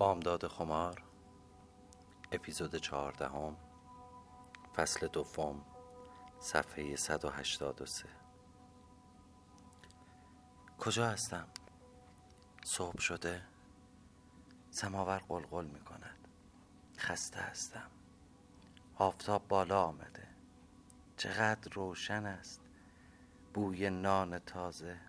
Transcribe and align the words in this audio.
بامداد 0.00 0.46
خمار 0.46 1.02
اپیزود 2.32 2.76
چهاردهم 2.76 3.56
فصل 4.76 5.06
دوم 5.06 5.64
صفحه 6.38 6.96
183 6.96 8.08
کجا 10.78 11.06
هستم؟ 11.06 11.48
صبح 12.64 13.00
شده 13.00 13.42
سماور 14.70 15.18
قلقل 15.18 15.64
می 15.64 15.80
کند 15.80 16.28
خسته 16.98 17.40
هستم. 17.40 17.90
آفتاب 18.96 19.48
بالا 19.48 19.84
آمده. 19.84 20.28
چقدر 21.16 21.72
روشن 21.72 22.26
است. 22.26 22.60
بوی 23.54 23.90
نان 23.90 24.38
تازه. 24.38 25.00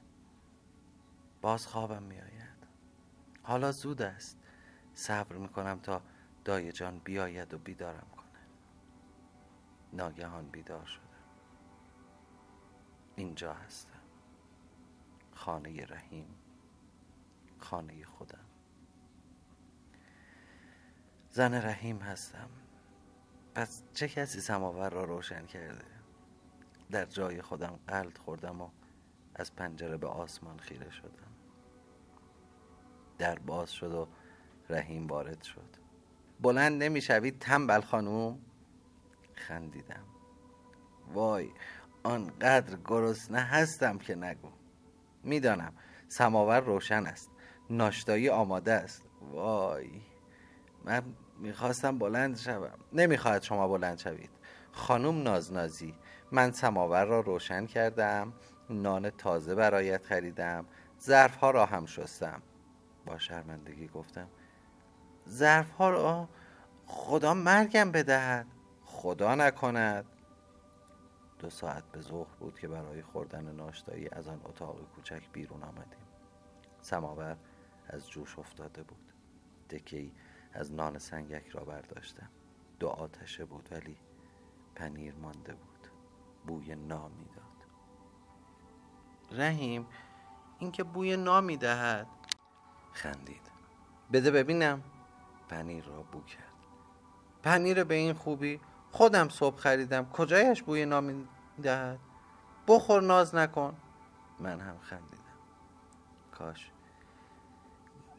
باز 1.41 1.67
خوابم 1.67 2.03
می 2.03 2.21
آید 2.21 2.67
حالا 3.43 3.71
زود 3.71 4.01
است. 4.01 4.40
صبر 5.01 5.35
می 5.35 5.49
کنم 5.49 5.79
تا 5.79 6.01
دای 6.45 6.71
جان 6.71 6.99
بیاید 6.99 7.53
و 7.53 7.57
بیدارم 7.57 8.07
کنه. 8.17 8.41
ناگهان 9.93 10.49
بیدار 10.49 10.85
شدم. 10.85 11.01
اینجا 13.15 13.53
هستم. 13.53 14.01
خانه 15.35 15.85
رحیم. 15.85 16.35
خانه 17.59 18.05
خودم. 18.05 18.45
زن 21.29 21.53
رحیم 21.53 21.99
هستم. 21.99 22.49
پس 23.55 23.83
چه 23.93 24.07
کسی 24.07 24.41
سماور 24.41 24.89
را 24.89 25.03
روشن 25.03 25.45
کرده؟ 25.45 25.85
در 26.91 27.05
جای 27.05 27.41
خودم 27.41 27.79
قلد 27.87 28.17
خوردم 28.17 28.61
و 28.61 28.69
از 29.35 29.55
پنجره 29.55 29.97
به 29.97 30.07
آسمان 30.07 30.59
خیره 30.59 30.89
شدم. 30.89 31.31
در 33.17 33.39
باز 33.39 33.71
شد 33.71 33.93
و 33.93 34.07
رحیم 34.69 35.07
وارد 35.07 35.43
شد. 35.43 35.69
بلند 36.39 36.83
نمی‌شوید 36.83 37.39
تنبل 37.39 37.81
خانوم؟ 37.81 38.39
خندیدم. 39.33 40.03
وای 41.13 41.49
آنقدر 42.03 42.77
گرسنه 42.85 43.39
هستم 43.39 43.97
که 43.97 44.15
نگو. 44.15 44.49
می‌دانم 45.23 45.73
سماور 46.07 46.59
روشن 46.59 47.05
است 47.05 47.31
ناشتایی 47.69 48.29
آماده 48.29 48.73
است. 48.73 49.05
وای 49.21 49.89
من 50.85 51.03
می‌خواستم 51.39 51.97
بلند 51.97 52.37
شوم. 52.37 52.79
نمی‌خواهد 52.93 53.43
شما 53.43 53.67
بلند 53.67 53.97
شوید. 53.97 54.29
خانم 54.71 55.23
نازنازی 55.23 55.95
من 56.31 56.51
سماور 56.51 57.05
را 57.05 57.19
روشن 57.19 57.65
کردم 57.65 58.33
نان 58.69 59.09
تازه 59.09 59.55
برایت 59.55 60.05
خریدم 60.05 60.65
ظرف 61.01 61.35
ها 61.35 61.51
را 61.51 61.65
هم 61.65 61.85
شستم. 61.85 62.41
با 63.05 63.17
شرمندگی 63.17 63.87
گفتم 63.87 64.27
ظرف 65.29 65.71
ها 65.71 65.89
را 65.89 66.29
خدا 66.85 67.33
مرگم 67.33 67.91
بدهد 67.91 68.47
خدا 68.85 69.35
نکند. 69.35 70.05
دو 71.39 71.49
ساعت 71.49 71.83
به 71.91 72.01
ظهر 72.01 72.35
بود 72.39 72.59
که 72.59 72.67
برای 72.67 73.01
خوردن 73.01 73.55
ناشتایی 73.55 74.09
از 74.09 74.27
آن 74.27 74.41
اتاق 74.45 74.91
کوچک 74.95 75.31
بیرون 75.31 75.63
آمدیم. 75.63 76.07
سماور 76.81 77.37
از 77.87 78.09
جوش 78.09 78.39
افتاده 78.39 78.83
بود. 78.83 79.13
دکی 79.69 80.13
از 80.53 80.73
نان 80.73 80.99
سنگک 80.99 81.47
را 81.47 81.65
برداشتم. 81.65 82.29
دو 82.79 82.87
آتشه 82.87 83.45
بود 83.45 83.69
ولی 83.71 83.97
پنیر 84.75 85.15
مانده 85.15 85.53
بود. 85.53 85.87
بوی 86.47 86.75
نان 86.75 87.11
می‌داد. 87.11 87.65
رحیم 89.31 89.87
اینکه 90.59 90.83
بوی 90.83 91.17
نام 91.17 91.43
می‌دهد. 91.43 92.07
خندید. 92.91 93.51
بده 94.13 94.31
ببینم. 94.31 94.83
پنیر 95.51 95.83
را 95.83 96.01
بو 96.01 96.21
کرد. 96.23 96.53
پنیر 97.43 97.83
به 97.83 97.95
این 97.95 98.13
خوبی 98.13 98.59
خودم 98.91 99.29
صبح 99.29 99.57
خریدم. 99.57 100.09
کجایش 100.09 100.63
بوی 100.63 100.85
نام 100.85 101.27
دهد؟ 101.63 101.99
بخور 102.67 103.01
ناز 103.01 103.35
نکن. 103.35 103.77
من 104.39 104.59
هم 104.59 104.77
خندیدم. 104.79 105.21
کاش. 106.31 106.71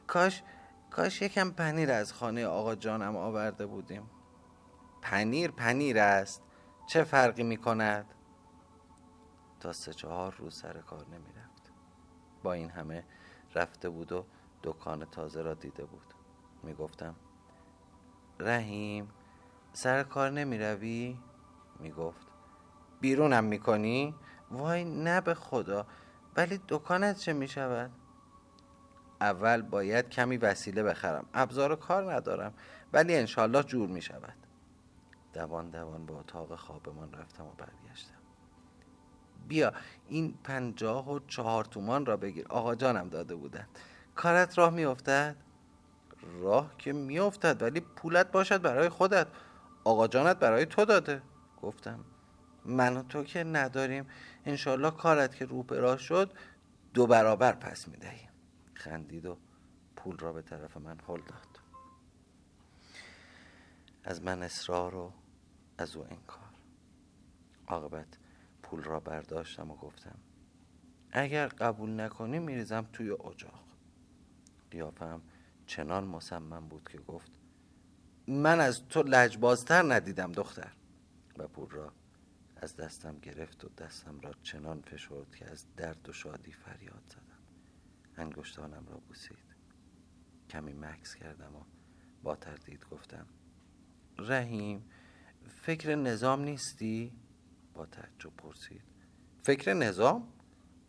کاش 0.07 0.43
کاش 0.91 1.23
یکم 1.23 1.51
پنیر 1.51 1.93
از 1.93 2.13
خانه 2.13 2.47
آقا 2.47 2.75
جانم 2.75 3.17
آورده 3.17 3.67
بودیم. 3.67 4.11
پنیر 5.03 5.51
پنیر 5.51 5.99
است. 5.99 6.43
چه 6.87 7.05
فرقی 7.05 7.43
می 7.43 7.57
کند 7.57 8.07
تا 9.61 9.73
سه 9.73 9.93
چهار 9.93 10.35
روز 10.39 10.55
سر 10.55 10.81
کار 10.81 11.07
نمی 11.07 11.33
رفت 11.33 11.73
با 12.43 12.53
این 12.53 12.71
همه 12.71 13.05
رفته 13.55 13.89
بود 13.89 14.13
و 14.13 14.25
دکان 14.63 15.05
تازه 15.05 15.43
را 15.43 15.55
دیده 15.55 15.85
بود. 15.85 16.12
می 16.63 16.75
گفتم 16.75 17.15
رحیم 18.41 19.11
سر 19.73 20.03
کار 20.03 20.31
نمی 20.31 20.59
روی؟ 20.59 21.19
می 21.81 21.91
گفت 21.91 22.27
بیرونم 23.01 23.45
می 23.45 23.59
کنی؟ 23.59 24.15
وای 24.51 24.85
نه 24.85 25.21
به 25.21 25.35
خدا 25.35 25.87
ولی 26.37 26.61
دکانت 26.69 27.19
چه 27.19 27.33
می 27.33 27.49
شود؟ 27.49 27.91
اول 29.21 29.63
باید 29.63 30.09
کمی 30.09 30.37
وسیله 30.37 30.83
بخرم. 30.83 31.27
ابزار 31.35 31.77
کار 31.77 32.15
ندارم 32.15 32.55
ولی 32.93 33.17
انشالله 33.17 33.63
جور 33.63 33.89
می 33.89 34.03
شود 34.03 34.35
دوان 35.33 35.71
دوان 35.71 36.07
به 36.07 36.13
اتاق 36.13 36.57
خوابمان 36.57 37.13
رفتم 37.13 37.45
و 37.45 37.53
برگشتم. 37.59 38.15
بیا 39.49 39.73
این 40.09 40.35
پنجاه 40.45 41.13
و 41.13 41.19
چهار 41.19 41.65
تومان 41.65 42.07
را 42.07 42.17
بگیر. 42.17 42.47
آقا 42.49 42.75
جانم 42.75 43.09
داده 43.09 43.35
بودن. 43.35 43.67
کارت 44.15 44.59
راه 44.59 44.71
میافتد؟ 44.71 45.37
راه 46.23 46.75
که 46.79 46.93
میافتد 46.93 47.63
ولی 47.63 47.81
پولت 47.81 48.33
باشد 48.33 48.63
برای 48.63 48.89
خودت. 48.89 49.27
آقا 49.85 50.09
جانت 50.09 50.39
برای 50.39 50.67
تو 50.67 50.85
داده. 50.85 51.23
گفتم 51.63 52.05
من 52.65 52.97
و 52.97 53.03
تو 53.03 53.25
که 53.25 53.45
نداریم. 53.45 54.07
انشالله 54.45 54.91
کارت 54.91 55.35
که 55.35 55.45
رو 55.45 55.67
راه 55.71 55.99
شد 55.99 56.33
دو 56.95 57.07
برابر 57.07 57.53
پس 57.53 57.89
می‌دهیم. 57.89 58.29
خندید 58.75 59.27
و 59.27 59.37
پول 59.97 60.19
را 60.19 60.33
به 60.33 60.43
طرف 60.43 60.77
من 60.77 60.99
هل 61.09 61.17
داد. 61.17 61.61
از 64.05 64.23
من 64.23 64.43
اصرار 64.43 64.95
و 64.95 65.13
از 65.79 65.97
او 65.97 66.03
انکار. 66.03 66.43
عاقبت 67.67 68.19
پول 68.63 68.83
را 68.83 69.01
برداشتم 69.01 69.71
و 69.71 69.77
گفتم 69.77 70.19
اگر 71.13 71.47
قبول 71.47 72.01
نکنی 72.01 72.39
میریزم 72.39 72.87
توی 72.93 73.11
اجاق. 73.11 73.65
قیافم 74.71 75.23
چنان 75.73 76.05
مصمم 76.05 76.69
بود 76.69 76.89
که 76.89 76.99
گفت 76.99 77.33
من 78.29 78.61
از 78.61 78.89
تو 78.89 79.03
لجبازتر 79.03 79.95
ندیدم 79.95 80.33
دختر 80.33 80.73
و 81.39 81.49
پول 81.49 81.71
را 81.71 81.93
از 82.57 82.77
دستم 82.77 83.19
گرفت 83.19 83.65
و 83.65 83.69
دستم 83.69 84.21
را 84.21 84.33
چنان 84.43 84.81
فشرد 84.81 85.37
که 85.37 85.51
از 85.51 85.67
درد 85.77 86.09
و 86.09 86.13
شادی 86.13 86.53
فریاد 86.53 87.03
زدم 87.07 87.43
انگشتانم 88.17 88.87
را 88.87 88.97
بوسید 88.97 89.39
کمی 90.51 90.73
مکس 90.73 91.15
کردم 91.15 91.57
و 91.57 91.65
با 92.23 92.37
تردید 92.37 92.85
گفتم 92.91 93.27
رحیم 94.19 94.91
فکر 95.63 95.95
نظام 95.95 96.41
نیستی؟ 96.41 97.13
با 97.75 97.87
تعجب 97.87 98.37
پرسید 98.37 98.83
فکر 99.43 99.73
نظام؟ 99.75 100.29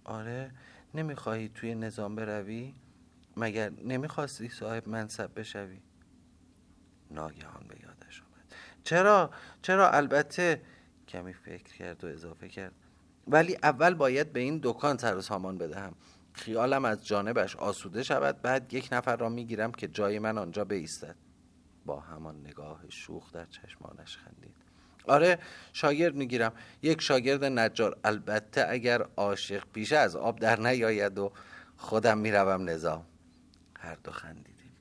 آره 0.03 0.51
نمی‌خواهی 0.93 1.49
توی 1.49 1.75
نظام 1.75 2.15
بروی؟ 2.15 2.73
مگر 3.37 3.69
نمی‌خواستی 3.69 4.49
صاحب 4.49 4.89
منصب 4.89 5.39
بشوی؟ 5.39 5.81
ناگهان 7.11 7.67
به 7.67 7.75
یادش 7.83 8.21
آمد. 8.21 8.53
چرا؟ 8.83 9.31
چرا؟ 9.61 9.89
البته 9.89 10.61
کمی 11.07 11.33
فکر 11.33 11.73
کرد 11.73 12.03
و 12.03 12.07
اضافه 12.07 12.49
کرد. 12.49 12.73
ولی 13.27 13.57
اول 13.63 13.93
باید 13.93 14.33
به 14.33 14.39
این 14.39 14.59
دکان 14.63 14.97
سر 14.97 15.21
سامان 15.21 15.57
بدهم. 15.57 15.95
خیالم 16.33 16.85
از 16.85 17.07
جانبش 17.07 17.55
آسوده 17.55 18.03
شود 18.03 18.41
بعد 18.41 18.73
یک 18.73 18.89
نفر 18.91 19.15
را 19.15 19.29
می‌گیرم 19.29 19.71
که 19.71 19.87
جای 19.87 20.19
من 20.19 20.37
آنجا 20.37 20.65
بیستد. 20.65 21.15
با 21.85 21.99
همان 21.99 22.39
نگاه 22.39 22.81
شوخ 22.89 23.31
در 23.31 23.45
چشمانش 23.45 24.17
خندید. 24.17 24.55
آره 25.07 25.39
شاگرد 25.73 26.15
می‌گیرم. 26.15 26.53
یک 26.81 27.01
شاگرد 27.01 27.43
نجار. 27.43 27.99
البته 28.03 28.65
اگر 28.69 29.05
عاشق 29.17 29.63
پیشه 29.73 29.97
از 29.97 30.15
آب 30.15 30.39
در 30.39 30.59
نیاید 30.59 31.17
و 31.19 31.31
خودم 31.77 32.17
می‌روم 32.17 32.69
نظام. 32.69 33.05
هر 33.83 33.95
دو 33.95 34.11
خندیدیم. 34.11 34.75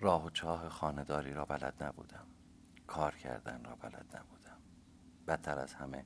راه 0.00 0.26
و 0.26 0.30
چاه 0.30 0.68
خانداری 0.68 1.32
را 1.32 1.44
بلد 1.44 1.82
نبودم. 1.82 2.26
کار 2.86 3.14
کردن 3.14 3.64
را 3.64 3.76
بلد 3.76 4.16
نبودم. 4.16 4.56
بدتر 5.26 5.58
از 5.58 5.74
همه 5.74 6.04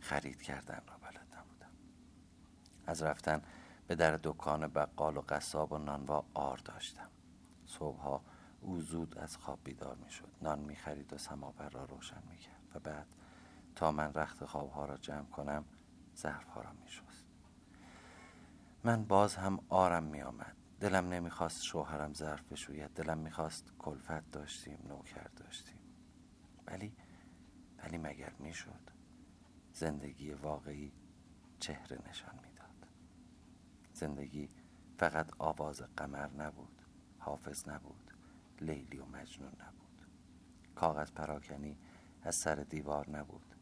خرید 0.00 0.42
کردن 0.42 0.82
را 0.88 0.96
بلد 0.98 1.26
نبودم. 1.38 1.70
از 2.86 3.02
رفتن 3.02 3.42
به 3.86 3.94
در 3.94 4.20
دکان 4.22 4.66
بقال 4.66 5.16
و 5.16 5.20
قصاب 5.28 5.72
و 5.72 5.78
نانوا 5.78 6.24
آر 6.34 6.56
داشتم. 6.56 7.10
صبحها 7.66 8.22
او 8.60 8.80
زود 8.80 9.18
از 9.18 9.36
خواب 9.36 9.58
بیدار 9.64 9.96
می 9.96 10.10
شد 10.10 10.28
نان 10.42 10.58
می 10.58 10.76
خرید 10.76 11.12
و 11.12 11.18
سماور 11.18 11.68
را 11.68 11.84
روشن 11.84 12.22
می 12.30 12.36
کرد 12.36 12.70
و 12.74 12.78
بعد 12.78 13.06
تا 13.76 13.92
من 13.92 14.14
رخت 14.14 14.44
خوابها 14.44 14.84
را 14.84 14.96
جمع 14.96 15.26
کنم 15.26 15.64
ظرف 16.16 16.48
ها 16.48 16.60
را 16.60 16.72
می 16.72 16.88
شست 16.88 17.26
من 18.84 19.04
باز 19.04 19.36
هم 19.36 19.60
آرم 19.68 20.04
می 20.04 20.22
آمد 20.22 20.56
دلم 20.82 21.08
نمی‌خواست 21.08 21.62
شوهرم 21.62 22.14
ظرف 22.14 22.52
بشوید. 22.52 22.90
دلم 22.90 23.18
می‌خواست 23.18 23.72
کلفت 23.78 24.30
داشتیم 24.30 24.78
نوکر 24.88 25.28
داشتیم. 25.36 25.78
ولی 26.66 26.96
ولی 27.78 27.98
مگر 27.98 28.32
می‌شد 28.38 28.90
زندگی 29.72 30.32
واقعی 30.32 30.92
چهره 31.58 31.98
نشان 32.08 32.34
می‌داد؟ 32.34 32.86
زندگی 33.92 34.48
فقط 34.98 35.30
آواز 35.38 35.82
قمر 35.96 36.30
نبود 36.30 36.82
حافظ 37.18 37.68
نبود 37.68 38.10
لیلی 38.60 38.98
و 38.98 39.06
مجنون 39.06 39.52
نبود. 39.52 40.06
کاغذ 40.74 41.10
پراکنی 41.10 41.78
از 42.22 42.34
سر 42.34 42.54
دیوار 42.54 43.10
نبود. 43.10 43.54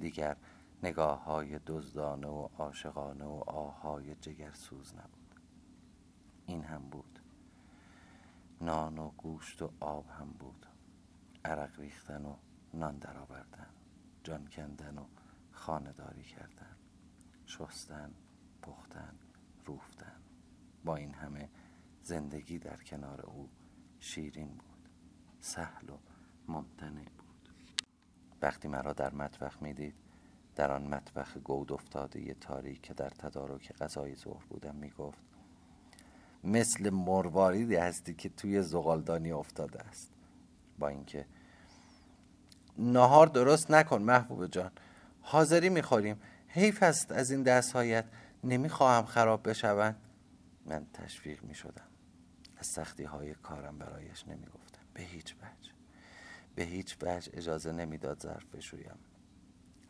دیگر 0.00 0.36
نگاه 0.82 1.24
های 1.24 1.60
دزدانه 1.66 2.28
و 2.28 2.48
عاشقانه 2.58 3.24
و 3.24 3.42
آهای 3.46 4.14
جگرسوز 4.14 4.94
نبود. 4.94 5.25
این 6.46 6.64
هم 6.64 6.82
بود. 6.82 7.20
نان 8.60 8.98
و 8.98 9.10
گوشت 9.10 9.62
و 9.62 9.72
آب 9.80 10.08
هم 10.10 10.30
بود. 10.32 10.66
عرق 11.44 11.80
ریختن 11.80 12.24
و 12.24 12.36
نان 12.74 12.98
درآوردن. 12.98 13.66
جان 14.24 14.46
کندن 14.46 14.98
و 14.98 15.04
خانداری 15.52 16.22
کردن. 16.22 16.76
شستن 17.46 18.14
پختن 18.62 19.14
روفتن. 19.64 20.20
با 20.84 20.96
این 20.96 21.14
همه 21.14 21.50
زندگی 22.02 22.58
در 22.58 22.76
کنار 22.76 23.20
او 23.20 23.50
شیرین 23.98 24.48
بود. 24.48 24.88
سهل 25.40 25.90
و 25.90 25.98
ممتنع 26.48 27.04
بود. 27.04 27.48
وقتی 28.42 28.68
مرا 28.68 28.92
در 28.92 29.14
مطبخ 29.14 29.62
می‌دید 29.62 29.94
در 30.54 30.72
آن 30.72 30.86
مطبخ 30.86 31.36
گود 31.36 31.72
افتاده 31.72 32.34
تاریک 32.34 32.82
که 32.82 32.94
در 32.94 33.10
تدارک 33.10 33.72
غذای 33.72 34.14
ظهر 34.14 34.44
بودم 34.46 34.74
می‌گفت 34.74 35.25
مثل 36.46 36.90
مرواریدی 36.90 37.76
هستی 37.76 38.14
که 38.14 38.28
توی 38.28 38.62
زغالدانی 38.62 39.32
افتاده 39.32 39.80
است. 39.80 40.10
با 40.78 40.88
اینکه 40.88 41.26
نهار 42.78 43.26
درست 43.26 43.70
نکن 43.70 44.02
محبوب 44.02 44.46
جان. 44.46 44.70
حاضری 45.20 45.68
می‌خوریم. 45.68 46.20
حیف 46.48 46.82
است 46.82 47.12
از 47.12 47.30
این 47.30 47.42
دستهایت. 47.42 48.04
نمی‌خواهم 48.44 49.04
خراب 49.04 49.48
بشوند. 49.48 49.96
من 50.66 50.86
تشویق 50.92 51.44
می‌شدم. 51.44 51.86
از 52.56 52.66
سختی 52.66 53.04
های 53.04 53.34
کارم 53.34 53.78
برایش 53.78 54.28
نمی‌گفتم. 54.28 54.82
به 54.94 55.02
هیچ 55.02 55.34
وجه. 55.34 55.72
به 56.54 56.62
هیچ 56.62 56.96
وجه 57.02 57.32
اجازه 57.34 57.72
نمی‌داد 57.72 58.22
ظرف 58.22 58.44
بشویم. 58.44 58.98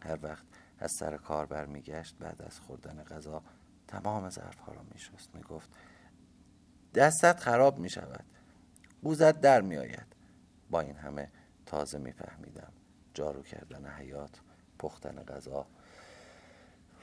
هر 0.03 0.19
وقت 0.23 0.45
از 0.79 0.93
سر 0.93 1.17
کار 1.17 1.47
برمیگشت 1.47 2.17
بعد 2.19 2.43
از 2.43 2.61
خوردن 2.61 3.05
غذا 3.05 3.43
تمام 3.89 4.31
ظرف 4.31 4.59
ها 4.59 4.73
را 4.73 4.83
میشست. 4.95 5.35
می‌گفت 5.35 5.71
دستت 6.97 7.41
خراب 7.41 7.79
می 7.79 7.91
شود 7.91 8.25
قوزت 9.03 9.41
در 9.41 9.61
می 9.61 9.77
آید 9.77 10.07
با 10.71 10.81
این 10.81 10.97
همه 10.97 11.29
تازه 11.67 11.99
میفهمیدم 11.99 12.73
جارو 13.15 13.43
کردن 13.43 13.87
حیات 13.87 14.41
پختن 14.79 15.23
غذا 15.23 15.67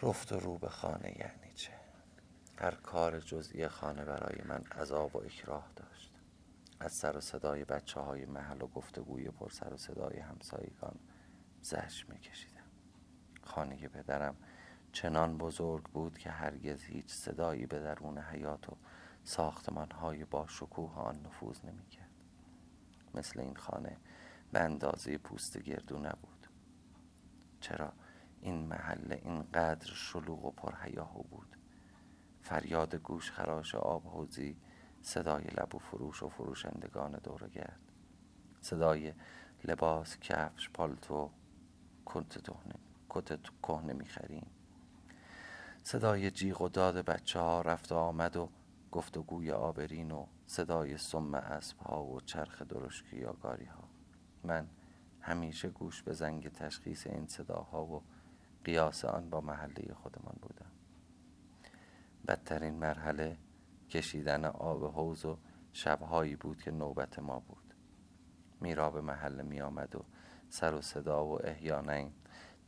رفت 0.02 0.32
و 0.32 0.40
رو 0.40 0.58
به 0.58 0.70
خانه 0.70 1.18
یعنی 1.20 1.54
چه. 1.56 1.72
هر 2.58 2.72
کار 2.72 3.20
جزئی 3.20 3.68
خانه 3.68 4.06
برای 4.06 4.42
من 4.46 4.64
عذاب 4.82 5.16
و 5.16 5.20
اکراه 5.20 5.68
داشت. 5.76 6.12
از 6.80 6.94
سر 6.94 7.18
و 7.18 7.22
صدای 7.22 7.66
بچه 7.66 8.00
های 8.00 8.26
محل 8.26 8.62
و 8.62 8.68
گفتگوی 8.68 9.30
پر 9.30 9.50
سر 9.50 9.74
و 9.74 9.78
صدای 9.78 10.20
همسایگان 10.20 10.96
زش 11.62 12.06
میکشیدم. 12.10 12.64
خانه 13.44 13.88
پدرم 13.88 14.36
چنان 14.92 15.38
بزرگ 15.38 15.84
بود 15.84 16.18
که 16.18 16.30
هرگز 16.30 16.84
هیچ 16.84 17.08
صدایی 17.08 17.66
به 17.66 17.80
درون 17.80 18.18
حیات 18.18 18.70
و 18.70 18.78
ساختمان 19.24 19.92
های 19.92 20.26
با 20.26 20.48
شکوه 20.48 20.96
آن 20.96 21.22
نفوذ 21.26 21.66
نمی‌کرد. 21.66 22.10
مثل 23.14 23.40
این 23.40 23.56
خانه 23.56 23.98
به 24.52 24.60
اندازه 24.60 25.18
پوست 25.18 25.58
گردو 25.58 26.00
نبود. 26.00 26.48
چرا 27.62 27.94
این 28.42 28.68
محله 28.68 29.22
اینقدر 29.24 29.94
شلوغ 29.94 30.46
و 30.46 30.52
پرهیاهو 30.52 31.24
بود؟ 31.24 31.58
فریاد 32.42 32.96
گوش 32.96 33.32
خراش 33.32 33.76
آب 33.76 34.08
حوزی 34.08 34.58
صدای 35.02 35.44
لب 35.44 35.76
و 35.76 35.80
فروش 35.80 36.24
و 36.24 36.30
فروشندگان 36.30 37.12
دورگرد. 37.12 37.80
صدای 38.62 39.14
لباس 39.64 40.18
کفش 40.20 40.70
پالتو 40.70 41.32
کت 43.10 43.50
کهنه 43.64 43.94
می‌خریم. 43.94 44.48
صدای 45.84 46.32
جیغ 46.32 46.62
و 46.62 46.70
داد 46.70 46.96
بچه 46.96 47.40
ها 47.40 47.62
رفت 47.62 47.92
و 47.92 47.96
آمد 47.96 48.38
و 48.38 48.50
گفتگوی 48.94 49.52
آبرین 49.52 50.12
و 50.12 50.26
صدای 50.48 50.98
سم 50.98 51.36
اسب 51.36 51.78
ها 51.78 52.04
و 52.04 52.22
چرخ 52.22 52.62
درشکی 52.62 53.18
یا 53.18 53.34
گاری 53.34 53.66
ها 53.66 53.84
من 54.44 54.68
همیشه 55.22 55.70
گوش 55.70 56.04
به 56.04 56.14
زنگ 56.14 56.52
تشخیص 56.52 57.08
این 57.08 57.28
صداها 57.28 57.86
و 57.86 58.04
قیاس 58.64 59.06
آن 59.06 59.30
با 59.30 59.42
محله 59.42 59.94
خودمان 59.94 60.36
بودم. 60.42 60.72
بدترین 62.28 62.74
مرحله 62.74 63.38
کشیدن 63.90 64.46
آب 64.46 64.84
حوز 64.84 65.26
و 65.26 65.38
شبهایی 65.72 66.36
بود 66.36 66.62
که 66.62 66.72
نوبت 66.72 67.20
ما 67.20 67.40
بود. 67.40 67.74
میرا 68.62 68.90
به 68.90 69.02
محله 69.02 69.44
می 69.44 69.62
آمد 69.62 69.96
و 69.96 70.06
سر 70.50 70.74
و 70.74 70.82
صدا 70.82 71.26
و 71.26 71.46
احیانا 71.46 72.10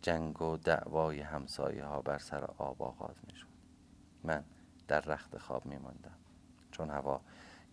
جنگ 0.01 0.42
و 0.42 0.57
دعوای 0.57 1.19
همسایه 1.19 1.86
ها 1.86 2.01
بر 2.01 2.18
سر 2.18 2.44
آب 2.44 2.81
آغاز 2.83 3.16
می 3.27 3.36
شد 3.36 3.48
من 4.24 4.44
در 4.87 5.01
رخت 5.01 5.37
خواب 5.37 5.65
می 5.65 5.77
ماندم 5.77 6.15
چون 6.71 6.89
هوا 6.89 7.21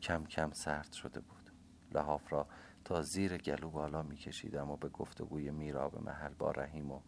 کم 0.02 0.24
کم 0.24 0.52
سرد 0.52 0.92
شده 0.92 1.20
بود. 1.20 1.50
لحاف 1.94 2.32
را 2.32 2.46
تا 2.84 3.02
زیر 3.02 3.36
گلو 3.36 3.70
بالا 3.70 4.02
می 4.02 4.16
کشیدم 4.16 4.70
و 4.70 4.76
به 4.76 4.88
گفتگوی 4.88 5.50
به 5.50 6.00
محل 6.04 6.34
با 6.34 6.50
رحیم 6.50 6.92
و 6.92 7.00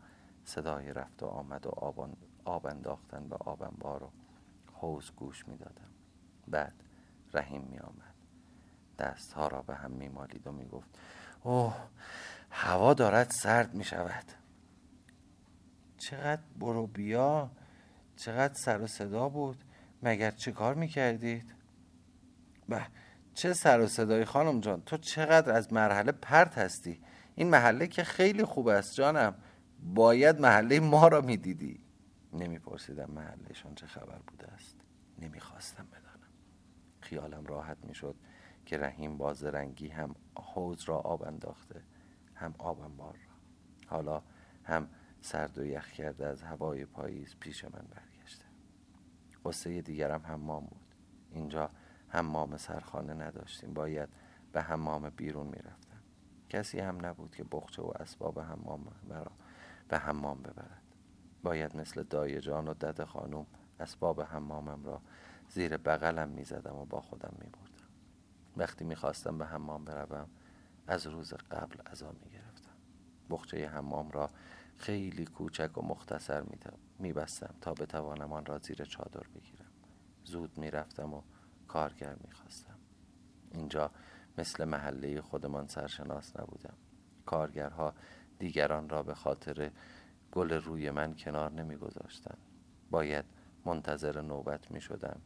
صدای 0.44 0.92
رفت 0.92 1.22
و 1.22 1.26
آمد 1.26 1.66
و 1.66 1.70
آب 2.44 2.66
انداختن 2.66 3.28
به 3.28 3.36
آب 3.36 3.62
انبار 3.62 4.02
و 4.02 4.10
حوز 4.72 5.10
گوش 5.10 5.48
می 5.48 5.56
دادم 5.56 5.90
بعد 6.48 6.74
رحیم 7.34 7.62
می 7.62 7.78
آمد 7.78 8.14
دستها 8.98 9.48
را 9.48 9.62
به 9.62 9.74
هم 9.74 9.90
می 9.90 10.08
مالید 10.08 10.46
و 10.46 10.52
می 10.52 10.68
گفت 10.68 10.98
اوه 11.42 11.74
هوا 12.50 12.94
دارد 12.94 13.30
سرد 13.30 13.74
می 13.74 13.84
شود 13.84 14.24
چقدر 15.98 16.42
برو 16.60 16.86
بیا 16.86 17.50
چقدر 18.16 18.54
سر 18.54 18.80
و 18.80 18.86
صدا 18.86 19.28
بود. 19.28 19.63
مگر 20.04 20.30
چه 20.30 20.52
کار 20.52 20.74
می‌کردید؟ 20.74 21.54
به 22.68 22.86
چه 23.34 23.52
سر 23.52 23.80
و 23.80 23.86
صدای 23.86 24.24
خانم 24.24 24.60
جان 24.60 24.82
تو 24.82 24.96
چقدر 24.96 25.52
از 25.52 25.72
مرحله 25.72 26.12
پرت 26.12 26.58
هستی؟ 26.58 27.00
این 27.34 27.50
محله 27.50 27.86
که 27.86 28.04
خیلی 28.04 28.44
خوب 28.44 28.68
است 28.68 28.94
جانم. 28.94 29.34
باید 29.94 30.40
محله 30.40 30.80
ما 30.80 31.08
را 31.08 31.20
می‌دیدی. 31.20 31.80
نمیپرسیدم 32.32 33.10
محلهشان 33.10 33.74
چه 33.74 33.86
خبر 33.86 34.18
بوده 34.26 34.52
است. 34.52 34.76
نمی‌خواستم 35.18 35.86
بدانم. 35.86 36.28
خیالم 37.00 37.46
راحت 37.46 37.78
می‌شد 37.82 38.14
که 38.66 38.78
رحیم 38.78 39.18
با 39.18 39.34
زرنگی 39.34 39.88
هم 39.88 40.14
حوز 40.36 40.84
را 40.84 40.98
آب 40.98 41.22
انداخته 41.22 41.82
هم 42.34 42.54
آب 42.58 42.80
انبار 42.80 43.14
را. 43.14 43.34
حالا 43.86 44.22
هم 44.64 44.88
سرد 45.20 45.58
و 45.58 45.64
یخ 45.64 45.92
کرده 45.92 46.26
از 46.26 46.42
هوای 46.42 46.84
پاییز 46.84 47.36
پیش 47.40 47.64
من 47.64 47.70
برگشته 47.70 48.13
قصه 49.44 49.82
دیگرم 49.82 50.22
حمام 50.24 50.64
بود. 50.64 50.94
اینجا 51.30 51.70
حمام 52.08 52.56
سرخانه 52.56 53.14
نداشتیم. 53.14 53.74
باید 53.74 54.08
به 54.52 54.62
حمام 54.62 55.10
بیرون 55.10 55.46
می‌رفتم 55.46 56.00
کسی 56.48 56.80
هم 56.80 57.06
نبود 57.06 57.36
که 57.36 57.44
بخچه 57.52 57.82
و 57.82 57.92
اسباب 58.00 58.40
حمام 58.40 58.84
مرا 59.08 59.32
به 59.88 59.98
حمام 59.98 60.42
ببرد. 60.42 60.82
باید 61.42 61.76
مثل 61.76 62.02
دایه 62.02 62.40
جان 62.40 62.68
و 62.68 62.74
دد 62.74 63.04
خانوم 63.04 63.46
اسباب 63.80 64.22
حمامم 64.22 64.84
را 64.84 65.00
زیر 65.48 65.76
بغلم 65.76 66.28
می‌زدم 66.28 66.76
و 66.76 66.84
با 66.84 67.00
خودم 67.00 67.34
میبردم. 67.38 67.88
وقتی 68.56 68.84
می‌خواستم 68.84 69.38
به 69.38 69.46
حمام 69.46 69.84
بروم 69.84 70.28
از 70.86 71.06
روز 71.06 71.34
قبل 71.34 71.78
ازا 71.86 72.12
می‌گرفتم. 72.24 72.70
بخچه 73.30 73.68
حمام 73.68 74.10
را 74.10 74.30
خیلی 74.76 75.24
کوچک 75.24 75.78
و 75.78 75.82
مختصر 75.82 76.44
میبستم 76.98 77.54
تا 77.60 77.74
بتوانم 77.74 78.32
آن 78.32 78.46
را 78.46 78.58
زیر 78.58 78.84
چادر 78.84 79.26
بگیرم. 79.34 79.70
زود 80.24 80.58
می‌رفتم 80.58 81.14
و 81.14 81.22
کارگر 81.68 82.16
می‌خواستم. 82.24 82.78
اینجا 83.52 83.90
مثل 84.38 84.64
محله 84.64 85.20
خودمان 85.20 85.66
سرشناس 85.66 86.36
نبودم. 86.36 86.74
کارگرها 87.26 87.94
دیگران 88.38 88.88
را 88.88 89.02
به 89.02 89.14
خاطر 89.14 89.70
گل 90.32 90.52
روی 90.52 90.90
من 90.90 91.14
کنار 91.16 91.52
نمیگذاشتند. 91.52 92.38
باید 92.90 93.24
منتظر 93.64 94.20
نوبت 94.20 94.70
می 94.70 94.80
شدم 94.80 95.20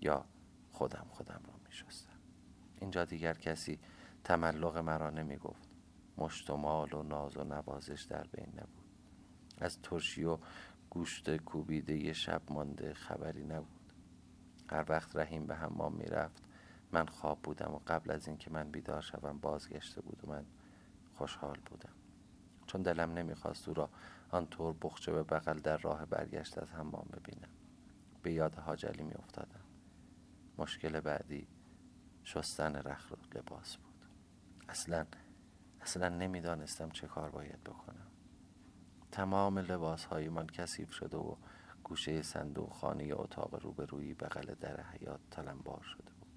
یا 0.00 0.24
خودم 0.72 1.06
خودم 1.10 1.40
را 1.46 1.54
می 1.66 1.72
شستم. 1.72 2.18
اینجا 2.80 3.04
دیگر 3.04 3.34
کسی 3.34 3.78
تملق 4.24 4.76
مرا 4.76 5.10
نمی 5.10 5.36
گفت 5.36 5.68
مشت 6.18 6.50
و 6.50 6.56
مال 6.56 6.94
و 6.94 7.02
ناز 7.02 7.36
و 7.36 7.44
نوازش 7.44 8.02
در 8.02 8.24
بین 8.24 8.48
نبود. 8.48 8.81
از 9.58 9.78
ترشی 9.82 10.24
و 10.24 10.38
گوشت 10.90 11.36
کوبیده 11.36 12.12
شب 12.12 12.42
مانده 12.50 12.94
خبری 12.94 13.44
نبود. 13.44 13.92
هر 14.70 14.84
وقت 14.88 15.16
رحیم 15.16 15.46
به 15.46 15.54
حمام 15.54 15.94
می‌رفت 15.94 16.42
من 16.92 17.06
خواب 17.06 17.42
بودم 17.42 17.74
و 17.74 17.80
قبل 17.86 18.10
از 18.10 18.28
اینکه 18.28 18.50
من 18.50 18.70
بیدار 18.70 19.00
شوم 19.00 19.38
بازگشته 19.38 20.00
بود 20.00 20.24
و 20.24 20.26
من 20.28 20.44
خوشحال 21.14 21.58
بودم. 21.66 21.92
چون 22.66 22.82
دلم 22.82 23.12
نمی‌خواست 23.12 23.68
او 23.68 23.74
را 23.74 23.90
آنطور 24.30 24.74
بخچه 24.82 25.12
به 25.12 25.22
بغل 25.22 25.58
در 25.58 25.76
راه 25.76 26.06
برگشت 26.06 26.58
از 26.58 26.70
حمام 26.70 27.08
ببینم. 27.12 27.48
به 28.22 28.32
یاد 28.32 28.54
حاجلی 28.54 29.02
می 29.02 29.14
افتادم 29.14 29.60
مشکل 30.58 31.00
بعدی 31.00 31.46
شستن 32.24 32.76
رخ 32.76 33.10
و 33.10 33.38
لباس 33.38 33.76
بود. 33.76 34.06
اصلا 34.68 35.06
اصلا 35.80 36.08
نمی‌دانستم 36.08 36.90
چه 36.90 37.06
کار 37.06 37.30
باید 37.30 37.64
بکنم. 37.64 38.11
تمام 39.12 39.58
لباس 39.58 40.04
های 40.04 40.28
من 40.28 40.46
کثیف 40.46 40.92
شده 40.92 41.16
و 41.16 41.34
گوشه 41.84 42.22
صندوق 42.22 42.72
خانه 42.72 43.10
اتاق 43.12 43.54
روبرویی 43.62 44.14
بغل 44.14 44.54
در 44.54 44.80
حیات 44.80 45.20
تلمبار 45.30 45.82
شده 45.82 46.12
بود. 46.20 46.28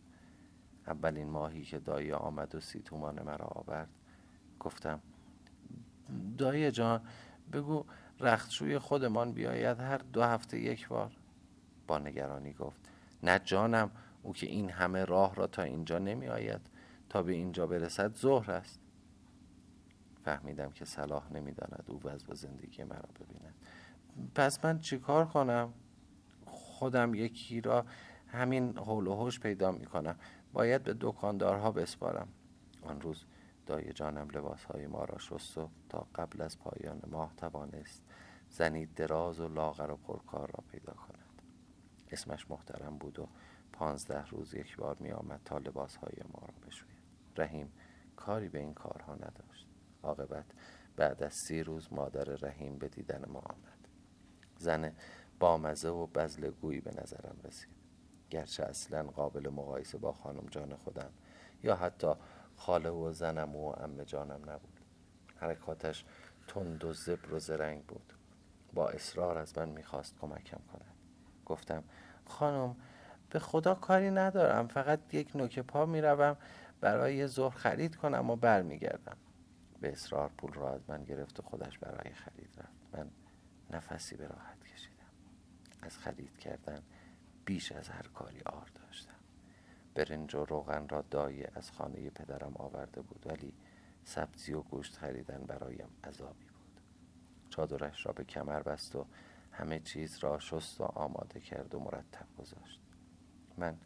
اولین 0.88 1.29
ماهی 1.29 1.63
که 1.63 1.79
دایی 1.79 2.12
آمد 2.12 2.55
و 2.55 2.60
سی 2.60 2.79
تومان 2.79 3.22
مرا 3.22 3.46
آورد 3.46 3.89
گفتم 4.60 5.00
دایی 6.38 6.72
جان 6.72 7.01
بگو 7.53 7.86
رختشوی 8.20 8.79
خودمان 8.79 9.32
بیاید 9.32 9.79
هر 9.79 9.98
دو 9.98 10.24
هفته 10.24 10.60
یک 10.60 10.88
بار. 10.88 11.12
با 11.88 12.00
نگرانی 12.00 12.53
گفت 12.53 12.82
نه 13.24 13.39
جانم 13.39 13.91
او 14.24 14.34
که 14.34 14.48
این 14.48 14.70
همه 14.70 15.05
راه 15.05 15.36
را 15.36 15.48
تا 15.48 15.62
اینجا 15.62 16.00
نمی 16.00 16.27
آید 16.27 16.62
تا 17.10 17.24
به 17.24 17.34
اینجا 17.34 17.67
برسد 17.67 18.15
ظهر 18.15 18.51
است. 18.51 18.79
فهمیدم 20.25 20.72
که 20.72 20.86
صلاح 20.86 21.34
نمی‌داند 21.34 21.84
او 21.88 22.00
وضع 22.03 22.34
زندگی 22.34 22.84
مرا 22.84 23.10
ببیند. 23.20 23.55
پس 24.36 24.65
من 24.65 24.79
چیکار 24.79 25.25
کنم؟ 25.25 25.74
خودم 26.46 27.15
یکی 27.15 27.62
را 27.62 27.86
همین 28.27 28.77
حول 28.77 29.08
و 29.08 29.15
حوش 29.15 29.39
پیدا 29.39 29.72
می 29.72 29.86
کنم 29.86 30.15
باید 30.53 30.84
به 30.84 30.96
دکاندارها 31.00 31.72
بسپارم. 31.72 32.27
آن 32.84 33.01
روز 33.01 33.25
دای 33.65 33.94
جانم 33.94 34.29
لباس 34.29 34.63
های 34.63 34.88
ما 34.88 35.03
را 35.03 35.17
شست 35.17 35.58
و 35.58 35.70
تا 35.89 36.08
قبل 36.15 36.41
از 36.41 36.60
پایان 36.60 37.01
ماه 37.08 37.34
توانست 37.38 38.03
زنی 38.50 38.86
دراز 38.86 39.39
و 39.39 39.48
لاغر 39.48 39.91
و 39.91 39.96
پرکار 39.96 40.48
را 40.48 40.63
پیدا 40.72 40.94
کند. 40.94 41.41
اسمش 42.12 42.51
محترم 42.51 42.98
بود 42.98 43.20
و 43.20 43.27
پانزده 43.74 44.25
روز 44.25 44.53
یک 44.53 44.77
بار 44.77 44.98
می 45.00 45.12
آمد 45.12 45.41
تا 45.46 45.58
لباس 45.58 45.96
های 45.96 46.17
ما 46.34 46.39
را 46.41 46.67
بشوید. 46.67 47.03
رحیم 47.38 47.72
کاری 48.15 48.50
به 48.50 48.60
این 48.60 48.74
کارها 48.74 49.15
نداشت. 49.15 49.75
عاقبت. 50.05 50.45
بعد 50.95 51.24
از 51.24 51.33
سی 51.33 51.63
روز 51.63 51.93
مادر 51.93 52.24
رحیم 52.24 52.77
به 52.77 52.88
دیدن 52.88 53.25
ما 53.27 53.39
آمد. 53.39 53.88
زن 54.57 54.93
بامزه 55.39 55.89
و 55.89 56.07
بزلگویی 56.07 56.81
به 56.81 56.91
نظرم 57.01 57.35
رسید. 57.43 57.75
گرچه 58.29 58.63
اصلا 58.63 59.03
قابل 59.03 59.50
مقایسه 59.50 59.97
با 59.97 60.13
خانم 60.13 60.45
جان 60.51 60.75
خودم 60.75 61.09
یا 61.63 61.75
حتی 61.75 62.13
خاله 62.55 62.89
و 62.89 63.12
زنم 63.12 63.55
و 63.55 63.69
ام 63.69 64.03
جانم 64.03 64.50
نبود. 64.50 64.79
حرکاتش 65.35 66.05
تند 66.47 66.83
و 66.83 66.93
زبر 66.93 67.33
و 67.33 67.39
زرنگ 67.39 67.85
بود. 67.85 68.13
با 68.74 68.89
اصرار 68.89 69.38
از 69.38 69.57
من 69.57 69.69
می‌خواست 69.69 70.15
کمکم 70.21 70.59
کند. 70.74 70.95
گفتم 71.45 71.83
خانم 72.25 72.75
به 73.29 73.39
خدا 73.39 73.75
کاری 73.75 74.12
ندارم. 74.12 74.67
فقط 74.67 75.13
یک 75.13 75.35
نوک 75.35 75.59
پا 75.59 75.85
می‌روم 75.85 76.38
برای 76.81 77.27
ظهر 77.27 77.57
خرید 77.57 77.95
کنم 77.95 78.29
و 78.29 78.35
برمیگردم. 78.35 79.17
به 79.86 79.92
اصرار 79.92 80.32
پول 80.38 80.54
را 80.54 80.74
از 80.74 80.89
من 80.89 81.04
گرفت 81.04 81.39
و 81.39 81.44
خودش 81.44 81.77
برای 81.77 82.13
خرید 82.13 82.50
رفت. 82.58 82.96
من 82.98 83.12
نفسی 83.72 84.15
به 84.15 84.27
راحت 84.27 84.63
کشیدم. 84.63 85.12
از 85.82 85.98
خرید 85.98 86.38
کردن 86.38 86.84
بیش 87.46 87.72
از 87.72 87.89
هر 87.89 88.08
کاری 88.08 88.42
آر 88.46 88.72
داشتم. 88.75 89.20
برنج 89.96 90.36
و 90.36 90.46
روغن 90.46 90.88
را 90.88 91.01
دایی 91.01 91.44
از 91.44 91.72
خانه 91.72 92.10
پدرم 92.10 92.54
آورده 92.58 93.01
بود 93.01 93.27
ولی 93.27 93.54
سبزی 94.04 94.54
و 94.54 94.62
گوشت 94.62 94.98
خریدن 94.98 95.44
برایم 95.48 95.89
عذابی 96.04 96.46
بود. 96.46 96.82
چادرش 97.50 98.06
را 98.06 98.13
به 98.13 98.24
کمر 98.24 98.62
بست 98.62 98.96
و 98.96 99.06
همه 99.51 99.80
چیز 99.80 100.18
را 100.18 100.39
شست 100.39 100.82
و 100.82 100.84
آماده 100.84 101.39
کرد 101.39 101.75
و 101.75 101.80
مرتب 101.80 102.27
گذاشت. 102.38 102.82
من 103.58 103.77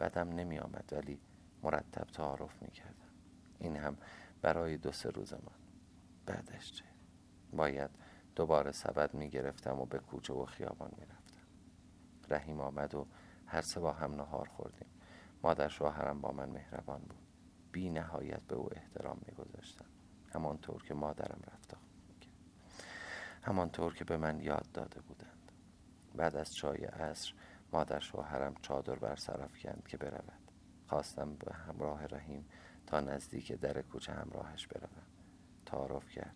بدم 0.00 0.28
نمی 0.28 0.58
آمد 0.58 0.88
ولی 0.92 1.20
مرتب 1.62 2.04
تعارف 2.04 2.62
می 2.62 2.70
کردم 2.70 3.08
این 3.58 3.76
هم 3.76 3.96
برای 4.42 4.76
دو 4.76 4.92
سه 4.92 5.10
روز 5.10 5.32
من. 5.32 5.40
بعدش 6.26 6.72
چه؟ 6.72 6.84
باید 7.52 7.90
دوباره 8.36 8.72
سبد 8.72 9.14
می 9.14 9.30
گرفتم 9.30 9.80
و 9.80 9.84
به 9.84 9.98
کوچه 9.98 10.34
و 10.34 10.44
خیابان 10.44 10.90
می 10.98 11.04
رفتم 11.04 11.46
رحیم 12.30 12.60
آمد 12.60 12.94
و 12.94 13.06
هر 13.46 13.60
سه 13.60 13.80
با 13.80 13.92
هم 13.92 14.14
نهار 14.14 14.48
خوردیم. 14.48 14.88
مادر 15.42 15.68
شوهرم 15.68 16.20
با 16.20 16.32
من 16.32 16.48
مهربان 16.48 17.00
بود. 17.00 17.18
بی 17.72 17.90
نهایت 17.90 18.40
به 18.40 18.54
او 18.56 18.68
احترام 18.72 19.18
می 19.26 19.34
گذاشتم 19.34 19.84
همانطور 20.34 20.82
که 20.82 20.94
مادرم 20.94 21.40
رفتار 21.52 21.80
می‌کرد. 22.08 22.34
همانطور 23.42 23.94
که 23.94 24.04
به 24.04 24.16
من 24.16 24.40
یاد 24.40 24.66
داده 24.74 25.00
بودند. 25.00 25.52
بعد 26.14 26.36
از 26.36 26.54
چای 26.54 26.84
عصر 26.84 27.32
مادر 27.72 28.00
شوهرم 28.00 28.54
چادر 28.62 28.94
بر 28.94 29.16
سر 29.16 29.48
کند 29.62 29.88
که 29.88 29.96
برود. 29.96 30.52
خواستم 30.86 31.34
به 31.34 31.54
همراه 31.54 32.06
رحیم 32.06 32.48
تا 32.88 33.00
نزدیک 33.00 33.52
در 33.52 33.82
کوچه 33.82 34.12
همراهش 34.12 34.66
بروم. 34.66 35.02
تعارف 35.66 36.08
کرد 36.08 36.34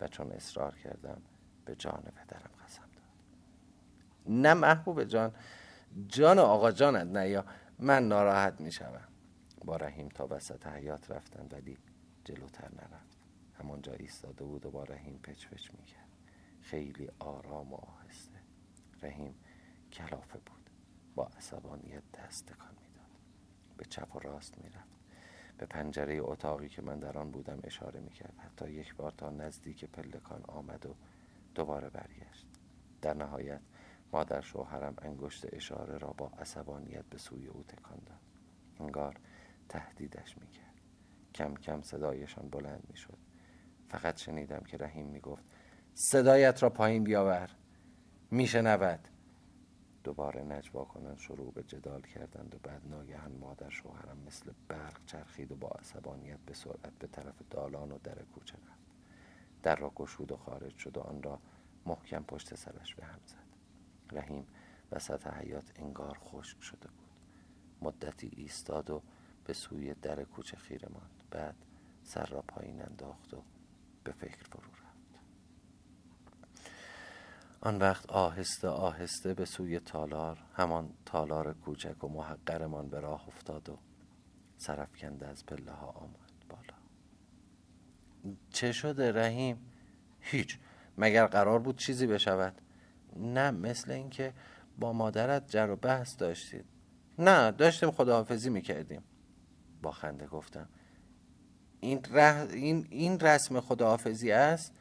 و 0.00 0.08
چون 0.08 0.32
اصرار 0.32 0.74
کردم 0.74 1.22
به 1.64 1.74
جان 1.74 2.02
پدرم 2.16 2.50
قسم 2.64 2.82
داد. 2.82 3.04
نه 4.26 4.54
محبوب 4.54 5.04
جان 5.04 5.32
جان 6.08 6.38
آقا 6.38 6.72
جانت 6.72 7.06
نه 7.06 7.28
یا 7.28 7.44
من 7.78 8.08
ناراحت 8.08 8.60
می 8.60 8.72
شوم 8.72 9.08
با 9.64 9.76
رحیم 9.76 10.08
تا 10.08 10.26
وسط 10.30 10.66
حیات 10.66 11.10
رفتن 11.10 11.48
ولی 11.50 11.78
جلوتر 12.24 12.68
نرفت. 12.72 13.18
همانجا 13.58 13.92
ایستاده 13.92 14.44
بود 14.44 14.66
و 14.66 14.70
با 14.70 14.84
رحیم 14.84 15.20
پچ 15.22 15.46
پچ 15.46 15.70
می 15.70 15.84
کرد 15.84 16.08
خیلی 16.60 17.08
آرام 17.18 17.72
و 17.72 17.76
آهسته. 17.76 18.38
رحیم 19.02 19.34
کلافه 19.92 20.38
بود. 20.38 20.70
با 21.14 21.26
عصبانیت 21.26 22.02
دست 22.12 22.46
تکان 22.46 22.74
می‌داد. 22.82 23.20
به 23.76 23.84
چپ 23.84 24.16
و 24.16 24.18
راست 24.18 24.58
می‌رفت. 24.58 24.99
به 25.60 25.66
پنجره 25.66 26.20
اتاقی 26.20 26.68
که 26.68 26.82
من 26.82 26.98
در 26.98 27.18
آن 27.18 27.30
بودم 27.30 27.58
اشاره 27.64 28.00
می‌کرد. 28.00 28.34
حتی 28.38 28.70
یک 28.70 28.94
بار 28.94 29.12
تا 29.12 29.30
نزدیک 29.30 29.84
پلکان 29.84 30.42
آمد 30.48 30.86
و 30.86 30.94
دوباره 31.54 31.90
برگشت. 31.90 32.46
در 33.02 33.14
نهایت 33.14 33.60
مادر 34.12 34.40
شوهرم 34.40 34.94
انگشت 35.02 35.46
اشاره 35.52 35.98
را 35.98 36.08
با 36.08 36.32
عصبانیت 36.38 37.04
به 37.04 37.18
سوی 37.18 37.46
او 37.46 37.62
تکان 37.62 37.98
داد. 38.06 38.20
انگار 38.80 39.16
تهدیدش 39.68 40.38
می‌کرد. 40.38 40.74
کم 41.34 41.54
کم 41.54 41.82
صدایشان 41.82 42.48
بلند 42.48 42.82
می‌شد. 42.88 43.18
فقط 43.88 44.16
شنیدم 44.16 44.60
که 44.60 44.76
رحیم 44.76 45.06
می‌گفت 45.06 45.44
صدایت 45.94 46.62
را 46.62 46.70
پایین 46.70 47.04
بیاور. 47.04 47.50
میشنود. 48.30 49.08
دوباره 50.04 50.42
نجوا 50.42 50.84
کنند 50.84 51.18
شروع 51.18 51.52
به 51.52 51.62
جدال 51.62 52.02
کردند 52.02 52.54
و 52.54 52.58
بعد 52.58 52.82
ناگهان 52.88 53.32
مادر 53.32 53.70
شوهرم 53.70 54.18
مثل 54.26 54.52
برق 54.68 55.00
چرخید 55.06 55.52
و 55.52 55.56
با 55.56 55.68
عصبانیت 55.68 56.38
به 56.46 56.54
سرعت 56.54 56.92
به 56.98 57.06
طرف 57.06 57.34
دالان 57.50 57.92
و 57.92 57.98
در 58.04 58.22
کوچه 58.22 58.54
رفت. 58.54 58.80
در 59.62 59.76
را 59.76 59.90
گشود 59.90 60.32
و 60.32 60.36
خارج 60.36 60.76
شد 60.76 60.96
و 60.96 61.00
آن 61.00 61.22
را 61.22 61.40
محکم 61.86 62.22
پشت 62.22 62.54
سرش 62.54 62.94
به 62.94 63.04
هم 63.04 63.20
زد. 63.26 64.16
رحیم 64.16 64.46
وسط 64.92 65.26
حیات 65.26 65.72
انگار 65.76 66.18
خشک 66.18 66.62
شده 66.62 66.88
بود. 66.88 67.10
مدتی 67.82 68.30
ایستاد 68.36 68.90
و 68.90 69.02
به 69.44 69.52
سوی 69.52 69.94
در 69.94 70.24
کوچه 70.24 70.56
خیره 70.56 70.88
ماند. 70.88 71.22
بعد 71.30 71.56
سر 72.02 72.26
را 72.26 72.42
پایین 72.42 72.82
انداخت 72.82 73.34
و 73.34 73.42
به 74.04 74.12
فکر 74.12 74.44
فرو 74.44 74.79
آن 77.62 77.78
وقت 77.78 78.10
آهسته 78.10 78.68
آهسته 78.68 79.34
به 79.34 79.44
سوی 79.44 79.80
تالار 79.80 80.38
همان 80.54 80.90
تالار 81.06 81.52
کوچک 81.52 82.04
و 82.04 82.08
محقرمان 82.08 82.88
به 82.88 83.00
راه 83.00 83.28
افتاد 83.28 83.68
و 83.68 83.78
سرفکنده 84.58 85.26
از 85.26 85.46
پله 85.46 85.72
ها 85.72 85.86
آمد 85.86 86.30
بالا. 86.48 86.78
چه 88.50 88.72
شده 88.72 89.12
رحیم؟ 89.12 89.58
هیچ. 90.20 90.58
مگر 90.98 91.26
قرار 91.26 91.58
بود 91.58 91.76
چیزی 91.76 92.06
بشود؟ 92.06 92.60
نه 93.16 93.50
مثل 93.50 93.90
اینکه 93.90 94.32
با 94.78 94.92
مادرت 94.92 95.50
جر 95.50 95.70
و 95.70 95.76
بحث 95.76 96.16
داشتید. 96.18 96.64
نه 97.18 97.50
داشتیم 97.50 97.90
خداحافظی 97.90 98.50
می‌کردیم. 98.50 99.02
با 99.82 99.90
خنده 99.90 100.26
گفتم 100.26 100.68
این, 101.80 102.06
این, 102.52 102.86
این 102.90 103.20
رسم 103.20 103.60
خداحافظی 103.60 104.32
است؟ 104.32 104.72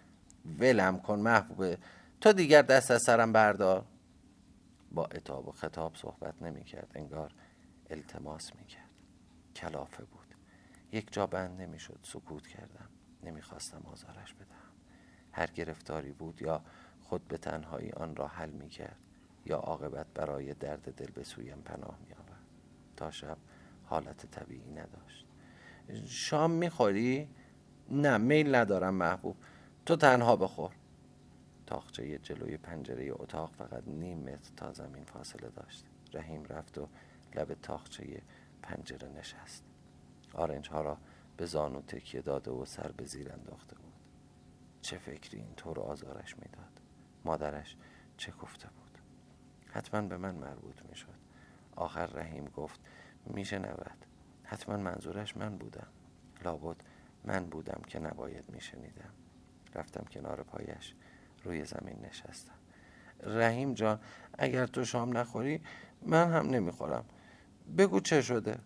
ولم 0.60 1.00
کن 1.00 1.20
محبوبه 1.20 1.78
تو 2.22 2.34
دیگر 2.34 2.62
دست 2.62 2.92
از 2.92 3.02
سرم 3.02 3.34
بردار. 3.34 3.86
با 4.92 5.06
اتاب 5.06 5.48
و 5.48 5.52
خطاب 5.52 5.96
صحبت 5.96 6.42
نمی‌کرد 6.42 6.92
انگار 6.96 7.32
التماس 7.90 8.56
می‌کرد. 8.56 8.90
کلافه 9.56 10.04
بود. 10.04 10.36
یک 10.92 11.14
جا 11.14 11.28
بند 11.28 11.62
نمی‌شد 11.62 12.00
سکوت 12.04 12.48
کردم. 12.48 12.90
نمی‌خواستم 13.24 13.82
آزارش 13.86 14.34
بدم 14.34 14.56
هر 15.32 15.48
گرفتاری 15.48 16.12
بود 16.12 16.42
یا 16.42 16.62
خود 17.02 17.28
به 17.28 17.38
تنهایی 17.38 17.92
آن 17.92 18.16
را 18.16 18.28
حل 18.28 18.50
می 18.50 18.70
کرد 18.70 18.98
یا 19.46 19.58
عاقبت 19.58 20.08
برای 20.14 20.54
درد 20.54 20.94
دل 20.96 21.12
به 21.12 21.24
سویم 21.24 21.62
پناه 21.62 21.98
می 22.08 22.14
آورد 22.14 22.44
تا 22.98 23.12
شب 23.12 23.38
حالت 23.86 24.26
طبیعی 24.26 24.72
نداشت. 24.72 25.26
شام 26.06 26.52
می‌خوری؟ 26.52 27.30
نه 27.92 28.18
میل 28.18 28.56
ندارم 28.56 28.94
محبوب. 28.94 29.38
تو 29.86 29.96
تنها 29.96 30.36
بخور. 30.36 30.72
تاخچه 31.70 32.18
جلوی 32.18 32.58
پنجره 32.58 33.12
اتاق 33.12 33.52
فقط 33.54 33.84
نیم 33.88 34.20
متر 34.20 34.52
تا 34.58 34.74
زمین 34.74 35.04
فاصله 35.04 35.50
داشت. 35.50 35.86
رحیم 36.14 36.46
رفت 36.46 36.78
و 36.78 36.88
لب 37.36 37.54
تاخچه 37.54 38.22
پنجره 38.62 39.10
نشست. 39.10 39.64
آرنج 40.34 40.70
ها 40.70 40.82
را 40.82 40.98
به 41.38 41.46
زانو 41.46 41.82
تکیه 41.82 42.22
داده 42.22 42.52
و 42.52 42.66
سر 42.66 42.92
به 42.92 43.06
زیر 43.06 43.32
انداخته 43.32 43.76
بود. 43.76 43.94
چه 44.82 44.98
فکری 44.98 45.40
این 45.40 45.56
طور 45.56 45.80
آزارش 45.80 46.36
می‌داد؟ 46.38 46.82
مادرش 47.26 47.78
چه 48.18 48.32
گفته 48.32 48.68
بود؟ 48.68 48.98
حتما 49.68 50.02
به 50.02 50.18
من 50.18 50.36
مربوط 50.36 50.82
می 50.90 50.96
شد 50.96 51.20
آخر 51.76 52.06
رحیم 52.06 52.46
گفت 52.46 52.80
میشنود 53.26 54.06
حتما 54.44 54.78
منظورش 54.78 55.38
من 55.38 55.58
بودم 55.58 55.88
لابد 56.46 56.84
من 57.24 57.46
بودم 57.46 57.82
که 57.88 58.00
نباید 58.00 58.50
میشنیدم. 58.50 59.14
رفتم 59.76 60.06
کنار 60.12 60.44
پایش. 60.44 60.96
روی 61.44 61.66
زمین 61.66 62.06
نشستم. 62.10 62.54
رحیم 63.24 63.74
جان 63.74 64.00
اگر 64.38 64.66
تو 64.66 64.86
شام 64.86 65.18
نخوری 65.18 65.62
من 66.02 66.34
هم 66.34 66.50
نمی‌خورم. 66.50 67.06
بگو 67.78 68.00
چه 68.00 68.22
شده. 68.22 68.58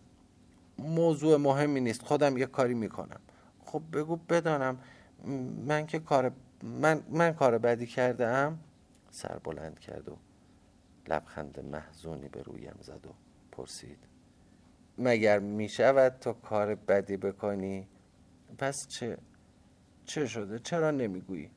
موضوع 0.78 1.38
مهمی 1.38 1.82
نیست. 1.82 2.02
خودم 2.02 2.38
یه 2.38 2.46
کاری 2.46 2.74
می‌کنم. 2.74 3.20
خب 3.66 3.82
بگو 3.94 4.16
بدانم. 4.16 4.80
من 5.68 5.86
که 5.86 6.00
کار 6.00 6.32
من, 6.64 7.04
من 7.10 7.34
کار 7.34 7.58
بدی 7.58 7.88
کرده 7.88 8.28
ام 8.28 8.60
سر 9.12 9.40
بلند 9.44 9.80
کرد 9.80 10.10
و 10.10 10.18
لبخند 11.08 11.60
محزونی 11.60 12.28
به 12.28 12.42
رویم 12.42 12.76
زد 12.82 13.06
و 13.06 13.14
پرسید. 13.52 13.98
مگر 14.98 15.40
می‌شود 15.40 16.20
تو 16.20 16.34
کار 16.34 16.76
بدی 16.76 17.18
بکنی؟ 17.18 17.88
پس 18.58 18.88
چه 18.88 19.18
چه 20.06 20.26
شده؟ 20.26 20.60
چرا 20.60 20.92
نمی‌گویی؟ 20.92 21.50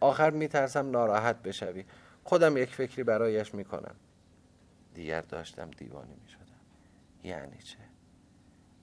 آخر 0.00 0.30
میترسم 0.30 0.90
ناراحت 0.90 1.42
بشوی. 1.42 1.84
خودم 2.24 2.56
یک 2.56 2.74
فکری 2.74 3.04
برایش 3.04 3.54
می‌کنم. 3.54 3.94
دیگر 4.94 5.20
داشتم 5.20 5.70
دیوانه 5.70 6.14
می‌شدم. 6.22 6.60
یعنی 7.24 7.58
چه؟ 7.58 7.78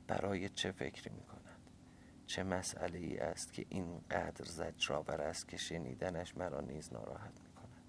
برای 0.08 0.50
چه 0.50 0.72
فکری 0.72 1.16
می‌کند 1.16 1.38
چه 2.28 2.44
مسئله 2.44 3.00
ای 3.00 3.18
است 3.18 3.54
که 3.54 3.66
اینقدر 3.70 4.46
زجرآور 4.46 5.22
است 5.22 5.48
که 5.48 5.58
شنیدنش 5.58 6.38
مرا 6.38 6.62
نیز 6.62 6.94
ناراحت 6.94 7.32
می‌کند؟ 7.44 7.82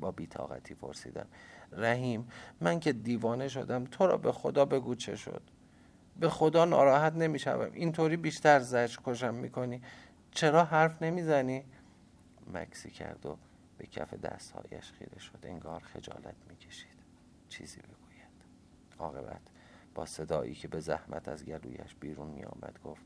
با 0.00 0.10
بیتاقتی 0.10 0.74
پرسیدم. 0.74 1.26
رحیم 1.72 2.28
من 2.60 2.80
که 2.80 2.92
دیوانه 2.92 3.48
شدم 3.48 3.84
تو 3.84 4.06
را 4.06 4.16
به 4.16 4.32
خدا 4.32 4.64
بگو 4.64 4.94
چه 4.94 5.16
شد؟ 5.16 5.42
به 6.20 6.28
خدا 6.28 6.64
ناراحت 6.64 7.12
نمی‌شوم. 7.12 7.70
اینطوری 7.72 8.16
بیشتر 8.16 8.60
زجر 8.60 8.98
کشم 9.04 9.34
می‌کنی. 9.34 9.82
چرا 10.30 10.64
حرف 10.64 11.02
نمی‌زنی؟ 11.02 11.64
مکسی 12.54 12.90
کرد 12.90 13.26
و 13.26 13.36
به 13.78 13.86
کف 13.86 14.14
دستهایش 14.14 14.92
خیره 14.92 15.18
شد. 15.18 15.38
انگار 15.42 15.80
خجالت 15.80 16.34
می‌کشید. 16.48 16.96
چیزی 17.48 17.80
بگوید. 17.80 17.96
عاقبت. 18.98 19.40
با 19.94 20.06
صدایی 20.06 20.54
که 20.54 20.68
به 20.68 20.80
زحمت 20.80 21.28
از 21.28 21.44
گلویش 21.44 21.94
بیرون 22.00 22.28
می 22.28 22.44
آمد 22.44 22.78
گفت 22.84 23.02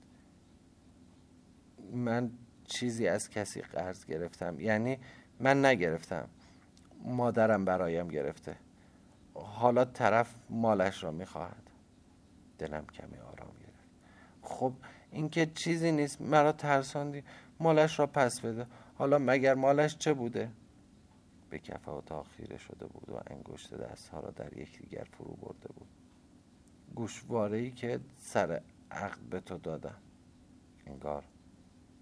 من 1.92 2.30
چیزی 2.64 3.08
از 3.08 3.30
کسی 3.30 3.60
قرض 3.60 4.04
گرفتم. 4.04 4.60
یعنی 4.60 4.98
من 5.40 5.64
نگرفتم. 5.64 6.28
مادرم 7.04 7.64
برایم 7.64 8.08
گرفته. 8.08 8.56
حالا 9.34 9.84
طرف 9.84 10.34
مالش 10.50 11.04
را 11.04 11.10
می‌خواهد. 11.10 11.70
دلم 12.58 12.86
کمی 12.86 13.18
آرام 13.18 13.52
گرفت. 13.60 13.88
خب 14.42 14.72
اینکه 15.10 15.46
چیزی 15.46 15.92
نیست. 15.92 16.20
مرا 16.20 16.52
ترساندی. 16.52 17.24
مالش 17.60 17.98
را 17.98 18.06
پس 18.06 18.40
بده. 18.40 18.66
حالا 19.00 19.18
مگر 19.18 19.54
مالش 19.54 19.96
چه 19.96 20.14
بوده؟ 20.14 20.50
به 21.50 21.58
کف 21.58 21.88
اتاق 21.88 22.26
خیره 22.28 22.58
شده 22.58 22.86
بود 22.86 23.10
و 23.10 23.20
انگشت 23.26 23.74
دستها 23.74 24.20
را 24.20 24.30
در 24.30 24.58
یکدیگر 24.58 25.06
فرو 25.12 25.36
برده 25.36 25.68
بود. 25.68 25.88
گوشواره 26.94 27.58
ای 27.58 27.70
که 27.70 28.00
سر 28.18 28.62
عقد 28.90 29.18
به 29.18 29.40
تو 29.40 29.58
دادم. 29.58 30.00
انگار 30.86 31.24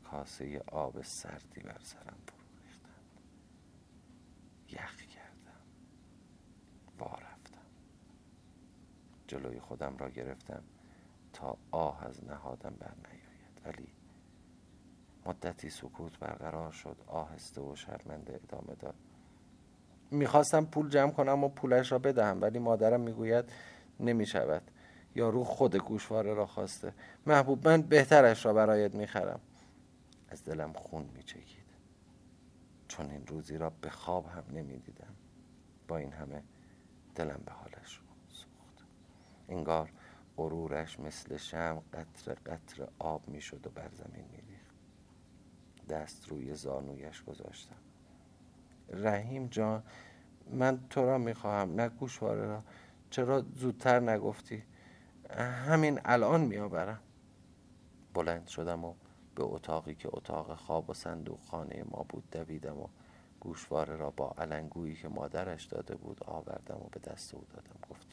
کاسه 0.05 0.63
آب 0.67 1.03
سردی 1.03 1.61
بر 1.61 1.79
سرم 1.83 2.19
فرو 2.27 2.63
ریختم. 2.63 2.89
یخ 4.69 4.97
کردم. 4.97 5.63
وا 6.99 7.15
رفتم. 7.15 7.67
جلوی 9.29 9.61
خودم 9.61 9.97
را 9.97 10.11
گرفتم 10.11 10.63
تا 11.33 11.59
آه 11.71 12.05
از 12.05 12.25
نهادم 12.25 12.75
بر 12.81 12.95
نیاید 12.95 13.61
ولی 13.65 13.98
مدتی 15.29 15.71
سکوت 15.71 16.19
برقرار 16.19 16.73
شد 16.73 16.97
آهسته 17.07 17.61
و 17.61 17.77
شرمنده 17.77 18.35
ادامه 18.35 18.75
داد. 18.75 18.95
می‌خواستم 20.11 20.65
پول 20.65 20.89
جمع 20.89 21.11
کنم 21.11 21.45
و 21.45 21.49
پولش 21.49 21.93
را 21.93 21.99
بدهم 21.99 22.43
ولی 22.43 22.59
مادرم 22.59 23.01
می‌گوید 23.01 23.45
نمی 24.01 24.27
شود 24.27 24.63
یارو 25.15 25.45
خود 25.45 25.77
گوشواره 25.77 26.35
را 26.35 26.47
خواسته. 26.47 26.93
محبوب 27.27 27.69
من 27.69 27.83
بهترش 27.83 28.47
را 28.47 28.53
برایت 28.53 28.95
می‌خرم. 28.95 29.41
از 30.29 30.45
دلم 30.45 30.73
خون 30.73 31.11
میچکید. 31.15 31.69
چون 32.89 33.11
این 33.11 33.27
روزی 33.27 33.59
را 33.59 33.71
به 33.71 33.91
خواب 33.91 34.27
هم 34.27 34.45
نمی‌دیدم. 34.53 35.15
با 35.89 35.97
این 35.97 36.13
همه 36.13 36.43
دلم 37.15 37.41
به 37.47 37.53
حالش 37.53 38.01
سوخت. 38.29 38.87
انگار 39.49 39.91
غرورش 40.37 41.01
مثل 41.01 41.37
شم 41.37 41.83
قطر 41.93 42.35
قطر 42.35 42.89
آب 42.99 43.29
می‌شد 43.29 43.67
و 43.67 43.71
بر 43.71 43.91
زمین 43.93 44.25
میریخت. 44.31 44.58
دست 45.89 46.29
روی 46.29 46.55
زانویش 46.55 47.23
گذاشتم. 47.25 47.77
رحیم 48.89 49.47
جان 49.47 49.83
من 50.51 50.81
تو 50.91 51.07
را 51.07 51.19
می‌خواهم. 51.19 51.75
نه 51.75 51.89
گوشواره 51.89 52.47
را. 52.47 52.63
چرا 53.11 53.45
زودتر 53.55 54.01
نگفتی؟ 54.01 54.63
همین 55.69 56.01
الان 56.05 56.41
میآورم. 56.41 57.01
بلند 58.15 58.47
شدم 58.47 58.85
و 58.85 58.95
به 59.35 59.45
اتاقی 59.45 59.95
که 59.95 60.09
اتاق 60.13 60.55
خواب 60.55 60.91
و 60.91 60.95
صندوق 60.95 61.41
خانه 61.41 61.85
ما 61.91 62.07
بود 62.09 62.31
دویدم 62.31 62.79
و 62.79 62.89
گوشواره 63.41 63.97
را 63.97 64.11
با 64.11 64.35
علنگویی 64.39 64.95
که 64.95 65.09
مادرش 65.09 65.65
داده 65.65 65.95
بود 65.97 66.25
آوردم 66.25 66.77
و 66.77 66.89
به 66.93 67.01
دست 67.01 67.35
او 67.35 67.45
دادم. 67.55 67.77
گفت 67.91 68.07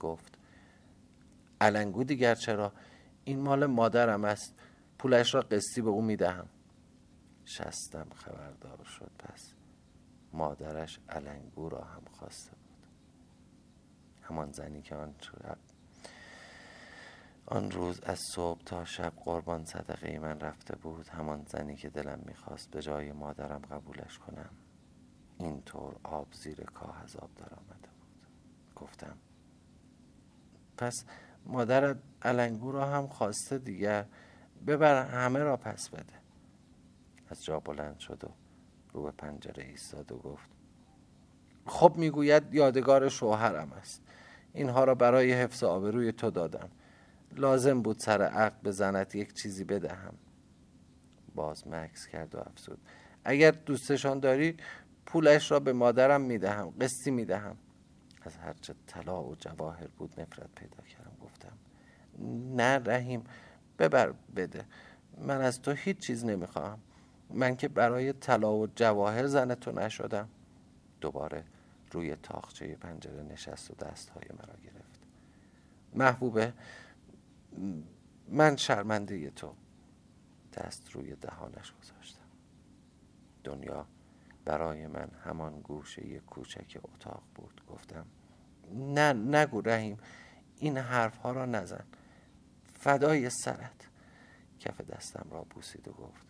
گفت 0.00 0.38
علنگو 1.60 2.04
دیگر 2.04 2.34
چرا؟ 2.34 2.72
این 3.24 3.40
مال 3.40 3.66
مادرم 3.66 4.24
است. 4.24 4.54
پولش 4.98 5.34
را 5.34 5.40
قسطی 5.40 5.80
به 5.80 5.88
او 5.90 6.02
می‌دهم. 6.02 6.48
شستم 7.44 8.06
خبردار 8.14 8.84
شد 8.84 9.10
پس 9.18 9.54
مادرش 10.32 11.00
علنگو 11.08 11.68
را 11.68 11.84
هم 11.84 12.02
خواسته 12.10 12.50
بود. 12.50 12.86
همان 14.22 14.52
زنی 14.52 14.82
که 14.82 14.94
آن 14.94 15.14
آن 17.46 17.70
روز 17.70 18.00
از 18.00 18.18
صبح 18.34 18.62
تا 18.62 18.84
شب 18.84 19.12
قربان 19.16 19.64
صدقه 19.64 20.18
من 20.18 20.40
رفته 20.40 20.76
بود. 20.76 21.08
همان 21.08 21.44
زنی 21.48 21.76
که 21.76 21.88
دلم 21.88 22.22
می‌خواست 22.26 22.70
به 22.70 22.82
جای 22.82 23.12
مادرم 23.12 23.60
قبولش 23.60 24.18
کنم 24.18 24.50
اینطور 25.38 25.96
آب 26.02 26.32
زیر 26.32 26.64
کاه 26.64 27.02
از 27.02 27.16
آب 27.16 27.34
در 27.34 27.54
آمده 27.54 27.88
بود. 28.00 28.26
گفتم 28.76 29.16
پس 30.76 31.04
مادرت 31.46 31.96
علنگو 32.22 32.72
را 32.72 32.86
هم 32.86 33.06
خواسته 33.08 33.58
دیگر؟ 33.58 34.06
ببر 34.66 35.06
همه 35.06 35.38
را 35.38 35.56
پس 35.56 35.88
بده. 35.88 36.19
از 37.30 37.44
جا 37.44 37.60
بلند 37.60 37.98
شد 37.98 38.24
و 38.24 38.28
رو 38.92 39.02
به 39.02 39.10
پنجره 39.10 39.64
ایستاد 39.64 40.12
و 40.12 40.18
گفت 40.18 40.50
خب 41.66 41.94
می‌گوید 41.96 42.54
یادگار 42.54 43.08
شوهرم 43.08 43.72
است. 43.72 44.02
اینها 44.52 44.84
را 44.84 44.94
برای 44.94 45.32
حفظ 45.32 45.64
آبروی 45.64 46.12
تو 46.12 46.30
دادم. 46.30 46.68
لازم 47.36 47.82
بود 47.82 47.98
سر 47.98 48.22
عقد 48.22 48.60
به 48.62 48.70
زنت 48.70 49.14
یک 49.14 49.32
چیزی 49.32 49.64
بدهم. 49.64 50.14
باز 51.34 51.68
مکس 51.68 52.06
کرد 52.06 52.34
و 52.34 52.38
افزود. 52.38 52.78
اگر 53.24 53.50
دوستشان 53.50 54.20
داری 54.20 54.56
پولش 55.06 55.50
را 55.50 55.60
به 55.60 55.72
مادرم 55.72 56.20
می‌دهم 56.20 56.70
قسطی 56.70 57.10
می‌دهم. 57.10 57.56
از 58.22 58.36
هرچه 58.36 58.74
طلا 58.86 59.24
و 59.24 59.34
جواهر 59.34 59.86
بود 59.86 60.20
نفرت 60.20 60.54
پیدا 60.54 60.82
کردم. 60.82 61.12
گفتم 61.20 61.58
نه 62.56 62.78
رحیم 62.78 63.24
ببر 63.78 64.14
بده. 64.36 64.64
من 65.18 65.40
از 65.40 65.62
تو 65.62 65.72
هیچ 65.72 65.98
چیز 65.98 66.24
نمی‌خواهم. 66.24 66.78
من 67.34 67.56
که 67.56 67.68
برای 67.68 68.12
طلا 68.12 68.54
و 68.54 68.66
جواهر 68.66 69.26
زن 69.26 69.54
تو 69.54 69.72
نشدم. 69.72 70.28
دوباره 71.00 71.44
روی 71.92 72.16
تاخچه 72.16 72.74
پنجره 72.74 73.22
نشست 73.22 73.70
و 73.70 73.74
دستهای 73.74 74.24
مرا 74.38 74.54
گرفت. 74.64 75.00
محبوبه 75.94 76.52
من 78.28 78.56
شرمنده 78.56 79.30
تو. 79.30 79.54
دست 80.52 80.90
روی 80.92 81.16
دهانش 81.16 81.72
گذاشتم. 81.72 82.20
دنیا 83.44 83.86
برای 84.44 84.86
من 84.86 85.10
همان 85.24 85.60
گوشه 85.60 86.18
کوچک 86.18 86.80
اتاق 86.82 87.22
بود. 87.34 87.62
گفتم 87.68 88.06
نه 88.74 89.12
نگو 89.12 89.60
رحیم 89.60 89.98
این 90.56 90.78
حرف 90.78 91.16
ها 91.16 91.32
را 91.32 91.46
نزن. 91.46 91.84
فدای 92.74 93.30
سرت. 93.30 93.88
کف 94.60 94.80
دستم 94.80 95.26
را 95.30 95.44
بوسید 95.44 95.88
و 95.88 95.92
گفت 95.92 96.29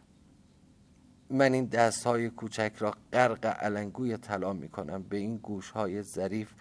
من 1.30 1.52
این 1.52 1.64
دست 1.64 2.06
های 2.06 2.30
کوچک 2.30 2.72
را 2.78 2.94
غرق 3.12 3.46
علنگوی 3.46 4.16
طلا 4.16 4.52
می 4.52 4.68
کنم 4.68 5.02
به 5.02 5.16
این 5.16 5.36
گوش 5.36 5.70
های 5.70 6.02
ظریف 6.02 6.52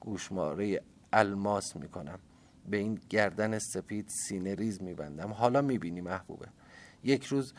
گوشماره 0.00 0.80
الماس 1.12 1.76
می 1.76 1.88
کنم 1.88 2.18
به 2.70 2.76
این 2.76 3.00
گردن 3.08 3.58
سپید 3.58 4.08
سینه 4.08 4.54
ریز 4.54 4.82
می 4.82 4.94
بندم 4.94 5.32
حالا 5.32 5.62
می 5.62 5.78
بینی 5.78 6.00
محبوبه. 6.00 6.46
یک 7.04 7.24
روز 7.24 7.54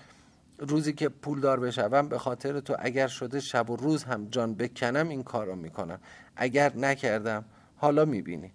روزی 0.60 0.94
که 0.94 1.10
پول 1.10 1.40
دار 1.40 1.60
بشوم 1.60 2.10
به 2.10 2.18
خاطر 2.18 2.60
تو 2.60 2.76
اگر 2.80 3.08
شده 3.08 3.40
شب 3.40 3.70
و 3.70 3.76
روز 3.76 4.04
هم 4.04 4.26
جان 4.26 4.56
بکنم 4.56 5.10
این 5.10 5.24
کار 5.24 5.48
را 5.48 5.56
می‌کنم. 5.56 6.00
اگر 6.36 6.76
نکردم 6.76 7.46
حالا 7.76 8.06
می‌بینی. 8.06 8.52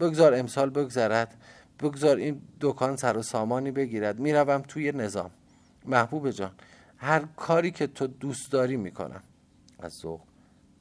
بگذار 0.00 0.34
امسال 0.34 0.70
بگذرد. 0.70 1.42
بگذار 1.80 2.16
این 2.16 2.42
دکان 2.60 2.96
سر 2.96 3.16
و 3.16 3.22
سامانی 3.22 3.70
بگیرد. 3.70 4.18
می‌روم 4.18 4.62
توی 4.62 4.92
نظام. 4.92 5.30
محبوب 5.84 6.30
جان. 6.30 6.52
هر 7.02 7.24
کاری 7.36 7.70
که 7.70 7.86
تو 7.86 8.06
دوست 8.06 8.52
داری 8.52 8.76
می‌کنم. 8.76 9.22
از 9.78 9.92
ذوق 9.92 10.20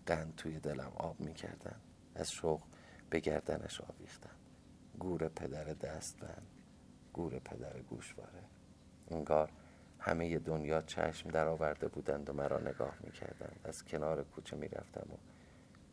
قند 0.05 0.36
توی 0.36 0.60
دلم 0.60 0.91
آب 0.95 1.19
می‌کردن. 1.19 1.75
از 2.15 2.31
شوق 2.31 2.62
به 3.10 3.19
گردنش 3.19 3.81
آویختم 3.81 4.36
گور 4.99 5.27
پدر 5.27 5.63
دستبند. 5.63 6.47
گور 7.13 7.39
پدر 7.39 7.79
گوشواره. 7.79 8.43
انگار 9.12 9.51
همه 9.99 10.39
دنیا 10.39 10.81
چشم 10.81 11.29
در 11.29 11.47
آورده 11.47 11.88
بودند 11.88 12.29
و 12.29 12.34
مرا 12.34 12.60
نگاه 12.60 12.95
می‌کردند. 13.03 13.60
از 13.63 13.86
کنار 13.86 14.23
کوچه 14.23 14.55
می‌رفتم 14.55 15.07
و 15.13 15.17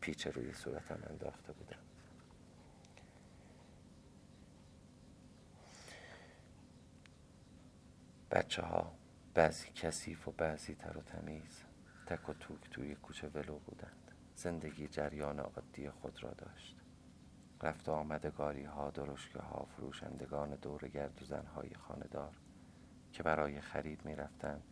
پیچ 0.01 0.27
روی 0.27 0.53
صورتم 0.53 0.99
انداخته 1.11 1.53
بودم. 1.53 1.79
بچه 8.31 8.63
ها 8.63 8.98
بعضی 9.39 9.69
کثیف 9.75 10.29
و 10.29 10.31
بعضی 10.31 10.75
تر 10.75 10.99
و 10.99 11.01
تمیز. 11.01 11.63
تک 12.07 12.29
و 12.29 12.33
توک 12.33 12.71
توی 12.71 12.95
کوچه 12.95 13.29
ولو 13.29 13.59
بودند. 13.59 14.13
زندگی 14.35 14.89
جریان 14.89 15.41
عادی 15.41 15.91
خود 15.91 16.23
را 16.23 16.31
داشت. 16.31 16.77
رفت 17.63 17.89
و 17.89 17.93
آمد 17.93 18.27
گاری 18.27 18.65
ها 18.65 18.91
درشکه 18.91 19.39
ها 19.39 19.67
فروشندگان 19.77 20.55
دور 20.55 20.89
گرد 20.89 21.23
و 21.23 21.25
زنهای 21.25 21.75
خاندار 21.75 22.33
که 23.13 23.23
برای 23.23 23.61
خرید 23.61 24.05
می 24.05 24.17
رفتند 24.17 24.63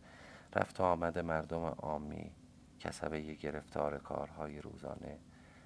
رفت 0.55 0.79
و 0.79 0.83
آمد 0.83 1.19
مردم 1.19 1.65
عامی 1.65 2.31
کسبه 2.79 3.21
گرفتار 3.21 3.97
کارهای 3.97 4.61
روزانه 4.61 5.19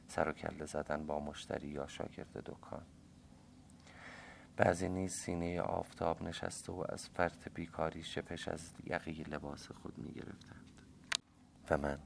سر 0.08 0.30
و 0.30 0.32
کله 0.32 0.66
زدن 0.66 1.06
با 1.06 1.20
مشتری 1.20 1.68
یا 1.68 1.88
شاگرد 1.88 2.34
دکان. 2.34 2.86
بعضی 4.62 4.90
نیز 4.90 5.14
سینه 5.14 5.62
آفتاب 5.62 6.24
نشسته 6.24 6.72
و 6.72 6.84
از 6.90 7.10
فرط 7.10 7.50
بیکاری 7.54 8.04
شپش 8.04 8.48
از 8.48 8.74
یقی 8.86 9.24
لباس 9.24 9.72
خود 9.72 9.98
می 9.98 10.12
گرفتند 10.12 10.82
و 11.70 11.78
من 11.78 12.00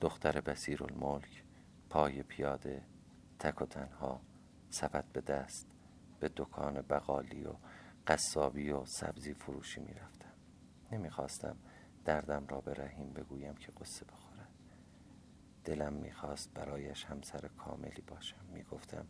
دختر 0.00 0.40
بسیر 0.40 0.84
الملک 0.84 1.44
پای 1.90 2.22
پیاده 2.22 2.82
تک 3.38 3.62
و 3.62 3.66
تنها 3.66 4.20
سبد 4.70 5.04
به 5.12 5.20
دست 5.20 5.66
به 6.20 6.30
دکان 6.36 6.80
بقالی 6.80 7.44
و 7.44 7.54
قصابی 8.06 8.70
و 8.70 8.84
سبزی 8.84 9.34
فروشی 9.34 9.80
می 9.80 9.94
رفتم 9.94 10.32
نمی‌خواستم 10.92 11.56
دردم 12.04 12.46
را 12.46 12.60
به 12.60 12.74
رحیم 12.74 13.12
بگویم 13.12 13.54
که 13.54 13.72
قصه 13.72 14.04
بخورد. 14.04 14.48
دلم 15.64 15.92
می‌خواست 15.92 16.54
برایش 16.54 17.04
همسر 17.04 17.48
کاملی 17.48 18.02
باشم. 18.06 18.44
می‌گفتم 18.52 19.06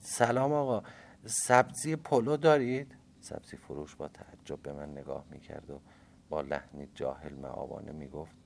سلام 0.00 0.52
آقا. 0.52 0.82
سبزی 1.24 1.96
پلو 1.96 2.36
دارید؟ 2.36 2.96
سبزی 3.20 3.56
فروش 3.56 3.96
با 3.96 4.08
تعجب 4.08 4.62
به 4.62 4.72
من 4.72 4.90
نگاه 4.90 5.26
می‌کرد 5.30 5.70
و 5.70 5.80
با 6.28 6.40
لحنی 6.40 6.88
جاهل 6.94 7.34
معابانه 7.34 7.92
می‌گفت 7.92 8.36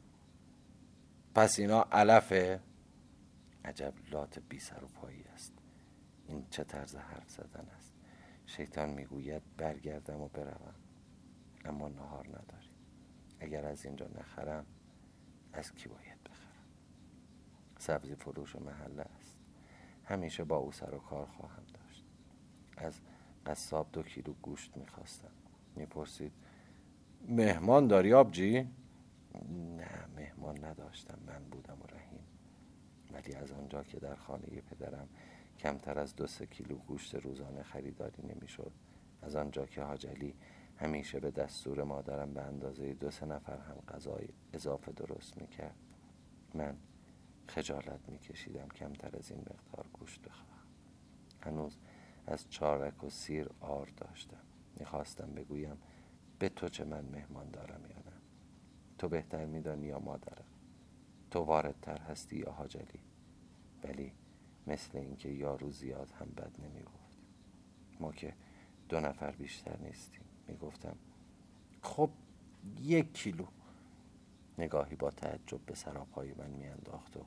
پس 1.34 1.58
اینا 1.58 1.82
علفه؟ 1.92 2.60
عجب 3.64 3.94
لات 4.10 4.38
بی 4.38 4.58
سر 4.58 4.84
و 4.84 4.88
پایی 4.88 5.24
است. 5.34 5.52
این 6.26 6.46
چه 6.50 6.64
طرز 6.64 6.96
حرف 6.96 7.30
زدن 7.30 7.68
است؟ 7.76 7.92
شیطان 8.46 8.90
می‌گوید 8.90 9.42
برگردم 9.56 10.20
و 10.20 10.28
بروم 10.28 10.74
اما 11.64 11.88
نهار 11.88 12.26
نداریم. 12.26 12.70
اگر 13.40 13.66
از 13.66 13.84
اینجا 13.84 14.06
نخرم 14.06 14.66
از 15.52 15.72
کی 15.72 15.88
باید 15.88 16.22
بخرم؟ 16.24 16.66
سبزی 17.78 18.14
فروش 18.14 18.56
محله 18.56 19.02
همیشه 20.10 20.44
با 20.44 20.56
او 20.56 20.72
سر 20.72 20.94
و 20.94 20.98
کار 20.98 21.26
خواهم 21.26 21.62
داشت. 21.74 22.04
از 22.76 23.00
قصاب 23.46 23.88
دو 23.92 24.02
کیلو 24.02 24.32
گوشت 24.32 24.76
می‌خواستم. 24.76 25.30
می‌پرسید 25.76 26.32
مهمان 27.28 27.86
داری 27.86 28.12
آبجی؟ 28.12 28.68
نه 29.76 30.06
مهمان 30.16 30.64
نداشتم. 30.64 31.18
من 31.26 31.44
بودم 31.44 31.78
و 31.82 31.86
رحیم. 31.86 32.24
ولی 33.12 33.34
از 33.34 33.52
آنجا 33.52 33.82
که 33.82 33.98
در 34.00 34.14
خانه 34.14 34.46
پدرم 34.46 35.08
کمتر 35.58 35.98
از 35.98 36.16
دو 36.16 36.26
سه 36.26 36.46
کیلو 36.46 36.76
گوشت 36.76 37.14
روزانه 37.14 37.62
خریداری 37.62 38.22
نمی‌شد 38.22 38.72
از 39.22 39.36
آنجا 39.36 39.66
که 39.66 39.82
حاجلی 39.82 40.34
همیشه 40.76 41.20
به 41.20 41.30
دستور 41.30 41.82
مادرم 41.84 42.34
به 42.34 42.42
اندازه 42.42 42.92
دو 42.94 43.10
سه 43.10 43.26
نفر 43.26 43.58
هم 43.58 43.76
غذای 43.88 44.28
اضافه 44.52 44.92
درست 44.92 45.40
می‌کرد 45.40 45.76
من 46.54 46.76
خجالت 47.48 48.08
میکشیدم 48.08 48.68
کمتر 48.68 49.16
از 49.16 49.30
این 49.30 49.40
مقدار 49.40 49.86
گوشت 49.92 50.22
بخواهم 50.22 50.66
هنوز 51.42 51.76
از 52.26 52.50
چارک 52.50 53.04
و 53.04 53.10
سیر 53.10 53.50
آر 53.60 53.86
داشتم. 53.96 54.40
می‌خواستم 54.78 55.34
بگویم 55.34 55.76
به 56.38 56.48
تو 56.48 56.68
چه 56.68 56.84
من 56.84 57.04
مهمان 57.04 57.50
دارم 57.50 57.80
یا 57.80 57.96
نه؟ 57.96 58.12
تو 58.98 59.08
بهتر 59.08 59.46
میدانی 59.46 59.86
یا 59.86 59.98
مادرم؟ 59.98 60.44
تو 61.30 61.40
واردتر 61.40 61.98
هستی 61.98 62.36
یا 62.36 62.52
حاجلی؟ 62.52 63.00
ولی 63.84 64.12
مثل 64.66 64.98
اینکه 64.98 65.28
یارو 65.28 65.70
زیاد 65.70 66.10
هم 66.10 66.26
بد 66.26 66.60
نمی‌گفت. 66.60 67.18
ما 68.00 68.12
که 68.12 68.34
دو 68.88 69.00
نفر 69.00 69.30
بیشتر 69.30 69.76
نیستیم. 69.78 70.24
می‌گفتم 70.48 70.96
خب 71.82 72.10
یک 72.80 73.14
کیلو. 73.14 73.46
نگاهی 74.60 74.96
با 74.96 75.10
تعجب 75.10 75.60
به 75.66 75.74
سراپای 75.74 76.34
من 76.34 76.50
میانداخت 76.50 77.16
و 77.16 77.20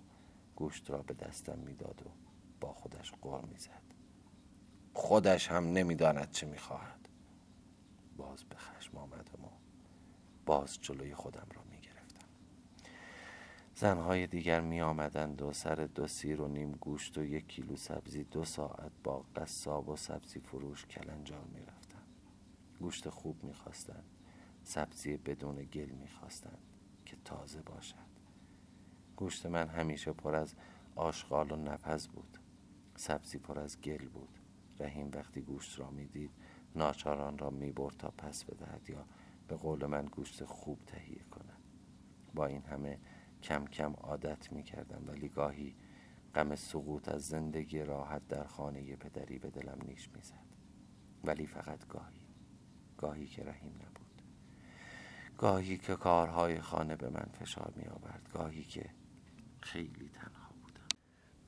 گوشت 0.56 0.90
را 0.90 1.02
به 1.02 1.14
دستم 1.14 1.60
می‌داد 1.60 2.02
و 2.06 2.10
با 2.62 2.74
خودش 2.74 3.12
قر 3.22 3.42
می‌زد. 3.42 3.84
خودش 4.94 5.52
هم 5.52 5.66
نمی‌داند 5.66 6.32
چه 6.32 6.48
می‌خواهد. 6.48 7.10
باز 8.18 8.44
به 8.44 8.56
خشم 8.56 8.98
آمدم 8.98 9.46
و 9.46 9.50
باز 10.46 10.82
جلوی 10.82 11.16
خودم 11.16 11.48
را 11.56 11.62
می‌گرفتم. 11.72 12.28
زنهای 13.76 14.28
دیگر 14.28 14.62
می 14.62 14.82
آمدند 14.82 15.42
و 15.42 15.54
سر 15.54 15.76
دو 15.76 16.08
سیر 16.08 16.42
و 16.42 16.48
نیم 16.48 16.72
گوشت 16.72 17.18
و 17.18 17.24
یک 17.24 17.48
کیلو 17.48 17.76
سبزی 17.76 18.24
دو 18.24 18.46
ساعت 18.46 18.92
با 19.04 19.26
قصاب 19.36 19.90
و 19.90 19.96
سبزی 19.96 20.40
فروش 20.40 20.86
کلنجار 20.86 21.44
می 21.44 21.62
گوشت 22.80 23.10
خوب 23.10 23.44
می‌خواستند. 23.44 24.06
سبزی 24.64 25.18
بدون 25.18 25.64
گل 25.64 25.90
می‌خواستند. 25.90 26.73
تازه 27.26 27.62
باشد. 27.62 27.98
گوشت 29.16 29.46
من 29.46 29.68
همیشه 29.68 30.14
پر 30.14 30.36
از 30.36 30.56
آشغال 30.96 31.52
و 31.52 31.56
نپز 31.56 32.08
بود. 32.08 32.38
سبزی 32.96 33.38
پر 33.38 33.60
از 33.60 33.82
گل 33.82 34.08
بود. 34.08 34.40
رحیم 34.80 35.12
وقتی 35.14 35.42
گوشت 35.42 35.80
را 35.80 35.90
می‌دید 35.90 36.32
ناچاران 36.76 37.38
را 37.38 37.50
می‌برد 37.50 37.98
تا 37.98 38.12
پس 38.12 38.44
بدهد 38.44 38.90
یا 38.90 39.06
به 39.48 39.56
قول 39.56 39.86
من 39.86 40.06
گوشت 40.06 40.46
خوب 40.46 40.80
تهیه 40.86 41.24
کند. 41.24 41.62
با 42.34 42.46
این 42.46 42.62
همه 42.62 43.00
کم 43.44 43.66
کم 43.66 43.94
عادت 43.94 44.52
می‌کردم 44.52 45.04
ولی 45.08 45.30
گاهی 45.30 45.76
غم 46.36 46.56
سقوط 46.56 47.10
از 47.10 47.28
زندگی 47.28 47.80
راحت 47.80 48.28
در 48.28 48.44
خانه 48.44 48.96
پدری 48.96 49.40
به 49.40 49.50
دلم 49.50 49.80
نیش 49.88 50.10
می‌زد. 50.16 50.46
ولی 51.24 51.48
فقط 51.48 51.88
گاهی. 51.88 52.28
گاهی 52.98 53.28
که 53.28 53.44
رحیم 53.44 53.76
نبود. 53.76 54.03
گاهی 55.38 55.78
که 55.78 55.96
کارهای 55.96 56.62
خانه 56.62 56.96
به 56.96 57.10
من 57.10 57.30
فشار 57.40 57.74
می 57.76 57.86
آورد 57.88 58.30
گاهی 58.34 58.64
که 58.64 58.90
خیلی 59.62 60.10
تنها 60.10 60.50
بودم. 60.64 60.88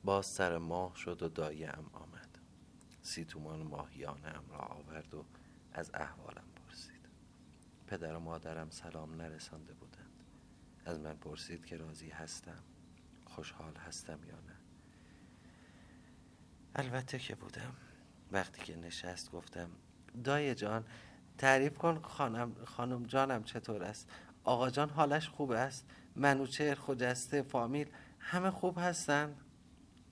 باز 0.04 0.26
سر 0.26 0.58
ماه 0.58 0.96
شد 0.96 1.24
و 1.24 1.30
دایم 1.30 1.90
آمد. 1.94 2.40
سی 3.02 3.26
تومان 3.26 3.62
ماهیانه 3.62 4.34
را 4.50 4.58
آورد 4.58 5.14
و 5.14 5.26
از 5.74 5.92
احوالم 5.94 6.48
پرسید. 6.56 7.10
پدر 7.88 8.16
و 8.16 8.20
مادرم 8.20 8.70
سلام 8.70 9.22
نرسانده 9.22 9.74
بودند. 9.74 10.24
از 10.86 11.00
من 11.00 11.18
پرسید 11.18 11.66
که 11.66 11.78
راضی 11.78 12.10
هستم 12.10 12.64
خوشحال 13.26 13.76
هستم 13.76 14.20
یا 14.28 14.36
نه. 14.36 14.56
البته 16.76 17.20
که 17.20 17.36
بودم. 17.36 17.76
وقتی 18.32 18.62
که 18.62 18.76
نشست 18.76 19.32
گفتم 19.32 19.70
دای 20.24 20.56
جان 20.56 20.86
تعریف 21.38 21.78
کن 21.78 22.00
خانم, 22.02 22.56
خانم 22.66 23.04
جانم 23.04 23.44
چطور 23.44 23.84
است؟ 23.84 24.10
آقا 24.44 24.70
جان 24.70 24.90
حالش 24.90 25.30
خوب 25.30 25.52
است؟ 25.52 25.86
منوچهر 26.16 26.76
خجسته 26.76 27.42
فامیل 27.42 27.88
همه 28.20 28.52
خوب 28.52 28.78
هستند 28.78 29.42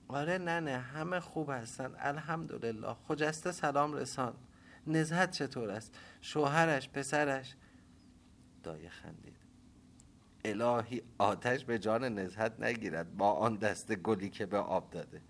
آره 0.08 0.38
نه 0.38 0.60
نه 0.60 0.78
همه 0.78 1.20
خوب 1.20 1.50
هستن 1.50 1.94
الحمدلله. 1.98 2.94
خجسته 3.08 3.52
سلام 3.52 3.92
رسان. 3.92 4.34
نزهت 4.86 5.30
چطور 5.30 5.70
است؟ 5.70 5.94
شوهرش 6.20 6.88
پسرش؟ 6.88 7.54
دایه 8.62 8.88
خندید. 8.88 9.36
الهی 10.44 11.02
آتش 11.18 11.64
به 11.64 11.78
جان 11.78 12.04
نزهت 12.04 12.60
نگیرد 12.60 13.16
با 13.16 13.32
آن 13.32 13.56
دست 13.56 13.94
گلی 13.94 14.30
که 14.30 14.46
به 14.46 14.58
آب 14.58 14.90
داده. 14.90 15.22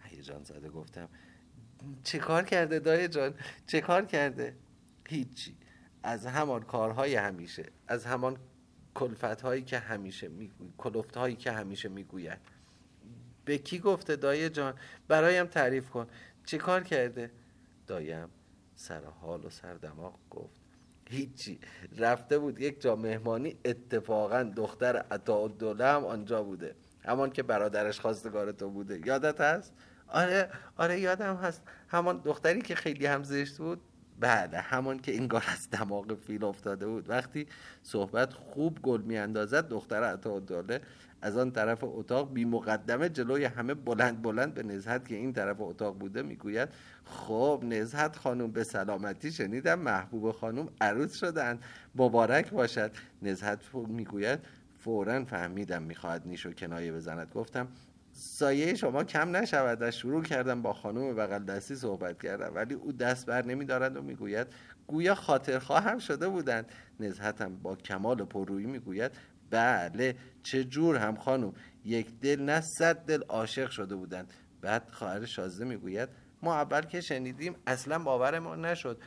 هیجان 0.00 0.44
زده 0.44 0.70
گفتم 0.70 1.08
چه 2.04 2.18
کار 2.18 2.42
کرده 2.42 2.78
دایه 2.78 3.08
جان؟ 3.08 3.34
چه 3.66 3.80
کار 3.80 4.04
کرده؟ 4.04 4.56
هیچی 5.10 5.56
از 6.02 6.26
همان 6.26 6.62
کارهای 6.62 7.14
همیشه 7.14 7.66
از 7.88 8.06
همان 8.06 8.36
کلفت 8.94 9.40
هایی 9.40 9.62
که 9.62 9.78
همیشه 9.78 10.28
می‌گوید 10.28 10.72
کلفت 10.78 11.16
هایی 11.16 11.36
که 11.36 11.52
همیشه 11.52 11.88
می‌گوید. 11.88 12.38
به 13.44 13.58
کی 13.58 13.78
گفته 13.78 14.16
دایه 14.16 14.50
جان؟ 14.50 14.74
برایم 15.08 15.46
تعریف 15.46 15.90
کن. 15.90 16.06
چه 16.44 16.58
کار 16.58 16.82
کرده؟ 16.82 17.30
دایم 17.86 18.28
سر 18.74 19.04
حال 19.04 19.44
و 19.44 19.50
سر 19.50 19.74
دماغ 19.74 20.14
گفت. 20.30 20.60
هیچی 21.08 21.60
رفته 21.98 22.38
بود 22.38 22.60
یک 22.60 22.80
جا 22.80 22.96
مهمانی 22.96 23.56
اتفاقا 23.64 24.42
دختر 24.42 24.96
عطا 24.96 25.48
هم 25.80 26.04
آنجا 26.04 26.42
بوده. 26.42 26.74
همان 27.04 27.30
که 27.30 27.42
برادرش 27.42 28.00
خواستگار 28.00 28.52
تو 28.52 28.70
بوده. 28.70 29.00
یادت 29.06 29.40
هست؟ 29.40 29.72
آره 30.08 30.50
آره 30.76 31.00
یادم 31.00 31.36
هست. 31.36 31.62
همان 31.88 32.20
دختری 32.24 32.62
که 32.62 32.74
خیلی 32.74 33.06
هم 33.06 33.24
زشت 33.24 33.58
بود 33.58 33.80
بله 34.20 34.58
همان 34.58 34.98
که 34.98 35.12
این 35.12 35.28
کار 35.28 35.44
از 35.48 35.70
دماغ 35.70 36.18
فیل 36.26 36.44
افتاده 36.44 36.86
بود. 36.86 37.10
وقتی 37.10 37.46
صحبت 37.82 38.32
خوب 38.32 38.78
گل 38.82 39.00
میاندازد 39.00 39.68
دختر 39.68 40.02
عطا 40.02 40.40
دوله 40.40 40.80
از 41.22 41.36
آن 41.36 41.50
طرف 41.50 41.78
اتاق 41.82 42.32
بی 42.32 42.44
مقدمه 42.44 43.08
جلوی 43.08 43.44
همه 43.44 43.74
بلند 43.74 44.22
بلند 44.22 44.54
به 44.54 44.62
نزهت 44.62 45.08
که 45.08 45.14
این 45.14 45.32
طرف 45.32 45.56
اتاق 45.60 45.98
بوده 45.98 46.22
می‌گوید 46.22 46.68
خب 47.04 47.64
نزهت 47.66 48.16
خانم 48.16 48.50
به 48.50 48.64
سلامتی 48.64 49.32
شنیدم 49.32 49.78
محبوب 49.78 50.32
خانم 50.32 50.68
عروس 50.80 51.14
شدن 51.14 51.58
مبارک 51.94 52.50
باشد. 52.50 52.90
نزهت 53.22 53.74
می‌گوید 53.74 54.38
فورا 54.78 55.24
فهمیدم 55.24 55.82
می‌خواهد 55.82 56.22
نیش 56.26 56.46
و 56.46 56.52
کنایه 56.52 56.92
بزند. 56.92 57.30
گفتم 57.34 57.68
سایه 58.12 58.74
شما 58.74 59.04
کم 59.04 59.36
نشود 59.36 59.82
و 59.82 59.90
شروع 59.90 60.22
کردم 60.22 60.62
با 60.62 60.72
خانم 60.72 61.14
بغل 61.14 61.44
دستی 61.44 61.76
صحبت 61.76 62.22
کردم 62.22 62.54
ولی 62.54 62.74
او 62.74 62.92
دست 62.92 63.26
بر 63.26 63.44
نمیدارد 63.44 63.96
و 63.96 64.02
می‌گوید 64.02 64.46
گویا 64.86 65.14
خاطرخواه 65.14 65.82
هم 65.82 65.98
شده 65.98 66.28
بودند. 66.28 66.72
نزهتم 67.00 67.56
با 67.56 67.76
کمال 67.76 68.24
پررویی 68.24 68.66
می‌گوید 68.66 69.12
بله 69.50 70.16
چه 70.42 70.64
جور 70.64 70.96
هم 70.96 71.16
خانم 71.16 71.52
یک 71.84 72.20
دل 72.20 72.42
نه 72.42 72.60
صد 72.60 72.96
دل 72.96 73.22
عاشق 73.22 73.70
شده 73.70 73.94
بودند. 73.94 74.32
بعد 74.60 74.88
خواهر 74.90 75.24
شازده 75.24 75.64
می‌گوید 75.64 76.08
ما 76.42 76.54
اول 76.54 76.80
که 76.80 77.00
شنیدیم 77.00 77.54
اصلا 77.66 77.98
باورمون 77.98 78.64
نشد 78.64 79.02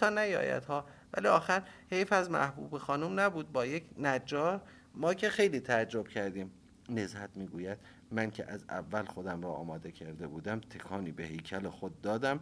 تا 0.00 0.10
نیاید 0.10 0.64
ها 0.64 0.86
ولی 1.14 1.28
آخر 1.28 1.62
حیف 1.90 2.12
از 2.12 2.30
محبوب 2.30 2.78
خانم 2.78 3.20
نبود 3.20 3.52
با 3.52 3.66
یک 3.66 3.84
نجار 3.98 4.60
ما 4.94 5.14
که 5.14 5.30
خیلی 5.30 5.60
تعجب 5.60 6.08
کردیم. 6.08 6.50
نزهت 6.88 7.30
می‌گوید 7.36 7.78
من 8.10 8.30
که 8.30 8.50
از 8.50 8.64
اول 8.68 9.04
خودم 9.04 9.42
را 9.42 9.52
آماده 9.52 9.92
کرده 9.92 10.26
بودم 10.26 10.60
تکانی 10.60 11.12
به 11.12 11.24
هیکل 11.24 11.68
خود 11.68 12.00
دادم. 12.00 12.40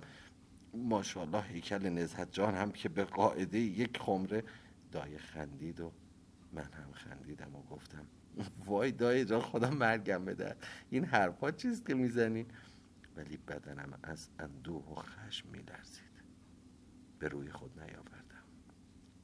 ماشاءالله 0.74 1.42
هیکل 1.42 1.88
نزهت 1.88 2.32
جان 2.32 2.54
هم 2.54 2.72
که 2.72 2.88
به 2.88 3.04
قاعده 3.04 3.58
یک 3.58 3.98
خمره 3.98 4.44
دای 4.92 5.18
خندید 5.18 5.80
و 5.80 5.92
من 6.52 6.62
هم 6.72 6.92
خندیدم 6.92 7.56
و 7.56 7.62
گفتم 7.62 8.06
وای 8.64 8.92
دای 8.92 9.24
جان 9.24 9.40
خدا 9.40 9.70
مرگم 9.70 10.24
بده 10.24 10.56
این 10.90 11.04
حرفا 11.04 11.50
چیست 11.50 11.86
که 11.86 11.94
می‌زنی 11.94 12.46
ولی 13.16 13.36
بدنم 13.36 13.98
از 14.02 14.28
اندوه 14.38 14.84
و 14.90 14.94
خشم 14.94 15.48
میلرزید. 15.48 16.14
به 17.18 17.28
روی 17.28 17.50
خود 17.50 17.80
نیاوردم 17.80 18.23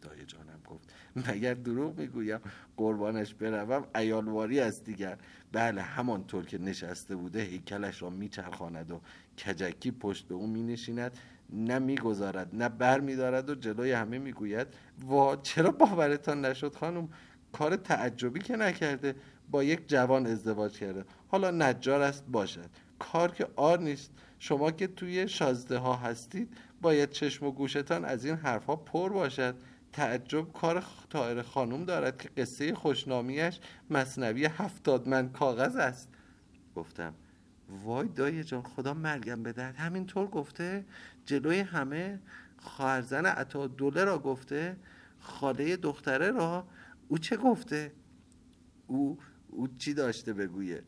دای 0.00 0.24
جانم 0.26 0.60
گفت. 0.66 0.94
مگر 1.16 1.54
دروغ 1.54 1.98
می‌گویم 1.98 2.40
قربانش 2.76 3.34
بروم. 3.34 3.86
ایالواری 3.94 4.60
است 4.60 4.84
دیگر. 4.84 5.18
بله 5.52 5.82
همانطور 5.82 6.44
که 6.44 6.58
نشسته 6.58 7.16
بوده 7.16 7.40
هیکلش 7.40 8.02
را 8.02 8.10
میچرخاند 8.10 8.90
و 8.90 9.00
کجکی 9.38 9.90
پشت 9.90 10.28
به 10.28 10.34
او 10.34 10.46
مینشیند. 10.46 11.18
نه 11.52 11.78
می‌گذارد 11.78 12.48
نه 12.52 12.68
بر 12.68 13.00
میدارد 13.00 13.50
و 13.50 13.54
جلوی 13.54 13.92
همه 13.92 14.18
می‌گوید 14.18 14.66
وا 15.02 15.36
چرا 15.36 15.70
باورتان 15.70 16.44
نشد 16.44 16.74
خانم؟ 16.74 17.08
کار 17.52 17.76
تعجبی 17.76 18.40
که 18.40 18.56
نکرده. 18.56 19.14
با 19.50 19.64
یک 19.64 19.88
جوان 19.88 20.26
ازدواج 20.26 20.78
کرده. 20.78 21.04
حالا 21.28 21.50
نجار 21.50 22.02
است 22.02 22.24
باشد. 22.28 22.70
کار 22.98 23.30
که 23.30 23.46
آر 23.56 23.80
نیست. 23.80 24.10
شما 24.38 24.70
که 24.70 24.86
توی 24.86 25.28
شازده 25.28 25.78
ها 25.78 25.96
هستید 25.96 26.56
باید 26.82 27.10
چشم 27.10 27.46
و 27.46 27.50
گوشتان 27.50 28.04
از 28.04 28.24
این 28.24 28.34
حرفها 28.34 28.76
پر 28.76 29.08
باشد. 29.08 29.54
تعجب 29.92 30.52
کار 30.52 30.84
تایر 31.10 31.42
خانم 31.42 31.84
دارد 31.84 32.18
که 32.18 32.28
قصه 32.28 32.74
خوشنامیش 32.74 33.60
مصنوی 33.90 34.46
هفتاد 34.46 35.08
من 35.08 35.28
کاغذ 35.28 35.76
است. 35.76 36.08
گفتم 36.76 37.14
وای 37.84 38.08
دایی 38.08 38.44
جان 38.44 38.62
خدا 38.62 38.94
مرگم 38.94 39.42
بدهد. 39.42 39.76
همینطور 39.76 40.26
گفته 40.26 40.84
جلوی 41.26 41.60
همه 41.60 42.20
خواهرزن 42.58 43.26
عطا 43.26 43.66
دوله 43.66 44.04
را 44.04 44.18
گفته 44.18 44.76
خاله 45.18 45.76
دختره 45.76 46.30
را. 46.30 46.66
او 47.08 47.18
چه 47.18 47.36
گفته؟ 47.36 47.92
او 48.86 49.18
او 49.48 49.68
چی 49.78 49.94
داشته 49.94 50.32
بگویه؟ 50.32 50.82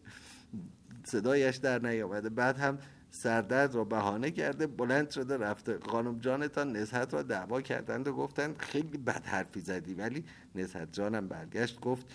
صدایش 1.05 1.57
در 1.57 1.79
نیامده. 1.79 2.29
بعد 2.29 2.59
هم 2.59 2.79
سردرد 3.15 3.75
را 3.75 3.85
بهانه 3.85 4.31
کرده 4.31 4.67
بلند 4.67 5.11
شده 5.11 5.37
رفته. 5.37 5.79
خانم 5.79 6.19
جانتان 6.19 6.77
نزهت 6.77 7.15
را 7.15 7.23
دعوا 7.23 7.61
کردند 7.61 8.09
و 8.09 8.13
گفتند 8.13 8.59
خیلی 8.59 8.99
بد 8.99 9.27
حرفی 9.27 9.61
زدی. 9.61 9.95
ولی 9.95 10.25
نزهت 10.55 10.93
جانم 10.93 11.29
برگشت 11.29 11.81
گفت 11.81 12.07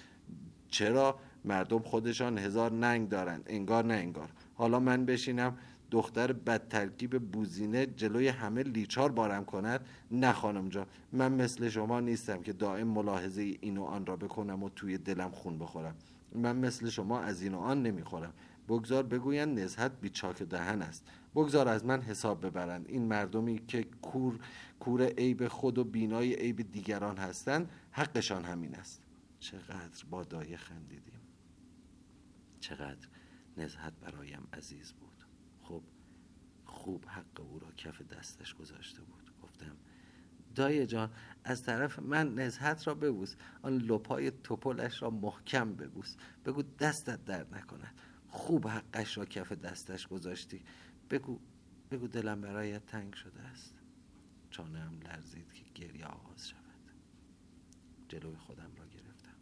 چرا 0.70 1.20
مردم 1.46 1.80
خودشان 1.80 2.38
هزار 2.38 2.72
ننگ 2.72 3.10
دارند؟ 3.10 3.44
انگار 3.48 3.86
نه 3.86 3.94
انگار. 3.94 4.30
حالا 4.56 4.80
من 4.80 5.06
بشینم 5.06 5.58
دختر 5.92 6.34
بد 6.34 6.68
ترکیب 6.68 7.32
بوزینه 7.32 7.86
جلوی 7.86 8.28
همه 8.28 8.64
لیچار 8.64 9.12
بارم 9.12 9.46
کند؟ 9.46 9.86
نه 10.12 10.32
خانم 10.32 10.70
جان 10.70 10.86
من 11.14 11.32
مثل 11.32 11.70
شما 11.70 12.00
نیستم 12.00 12.42
که 12.42 12.54
دائم 12.54 12.88
ملاحظه 12.88 13.42
این 13.42 13.78
و 13.78 13.84
آن 13.84 14.06
را 14.06 14.16
بکنم 14.16 14.64
و 14.64 14.70
توی 14.70 14.98
دلم 14.98 15.32
خون 15.32 15.60
بخورم. 15.60 15.96
من 16.36 16.56
مثل 16.56 16.90
شما 16.90 17.20
از 17.20 17.42
این 17.42 17.54
و 17.54 17.60
آن 17.60 17.84
نمی‌خورم. 17.84 18.34
بگذار 18.68 19.04
بگویند 19.04 19.60
نزهت 19.60 19.92
بیچاک 20.02 20.44
دهن 20.44 20.82
است. 20.82 21.06
بگذار 21.36 21.68
از 21.68 21.86
من 21.86 22.02
حساب 22.02 22.46
ببرند. 22.46 22.86
این 22.88 23.06
مردمی 23.08 23.66
که 23.68 23.84
کور 23.84 24.40
کور 24.80 25.02
عیب 25.02 25.48
خود 25.48 25.78
و 25.78 25.84
بینای 25.84 26.34
عیب 26.34 26.72
دیگران 26.72 27.18
هستند 27.18 27.72
حقشان 27.92 28.46
همین 28.46 28.76
است. 28.76 29.02
چقدر 29.40 30.06
با 30.10 30.24
دایه 30.24 30.58
خندیدیم. 30.58 31.22
چقدر 32.60 33.08
نزهت 33.58 33.94
برایم 34.02 34.48
عزیز 34.54 34.94
بود. 34.94 35.26
خب 35.62 35.82
خوب 36.66 37.06
حق 37.06 37.40
او 37.40 37.60
را 37.60 37.72
کف 37.72 38.02
دستش 38.02 38.54
گذاشته 38.54 39.02
بود. 39.02 39.32
گفتم 39.44 39.76
دایه 40.56 40.86
جان 40.86 41.12
از 41.44 41.64
طرف 41.64 42.00
من 42.00 42.36
نزهت 42.36 42.88
را 42.88 42.96
ببوس. 42.96 43.36
آن 43.62 43.78
لپای 43.78 44.32
توپلش 44.32 45.02
را 45.02 45.10
محکم 45.10 45.74
ببوس. 45.74 46.16
بگو 46.46 46.64
دستت 46.80 47.26
درد 47.26 47.56
نکند. 47.56 47.94
خوب 48.38 48.68
حقش 48.68 49.18
را 49.18 49.26
کف 49.26 49.52
دستش 49.52 50.08
گذاشتی. 50.08 50.64
بگو 51.10 51.40
بگو 51.92 52.08
دلم 52.08 52.42
برایت 52.42 52.86
تنگ 52.86 53.14
شده 53.14 53.42
است. 53.42 53.74
چانم 54.50 55.00
لرزید 55.04 55.54
که 55.54 55.64
گریه 55.76 56.06
آغاز 56.06 56.50
شود. 56.50 56.92
جلوی 58.10 58.36
خودم 58.36 58.76
را 58.76 58.88
گرفتم. 58.88 59.36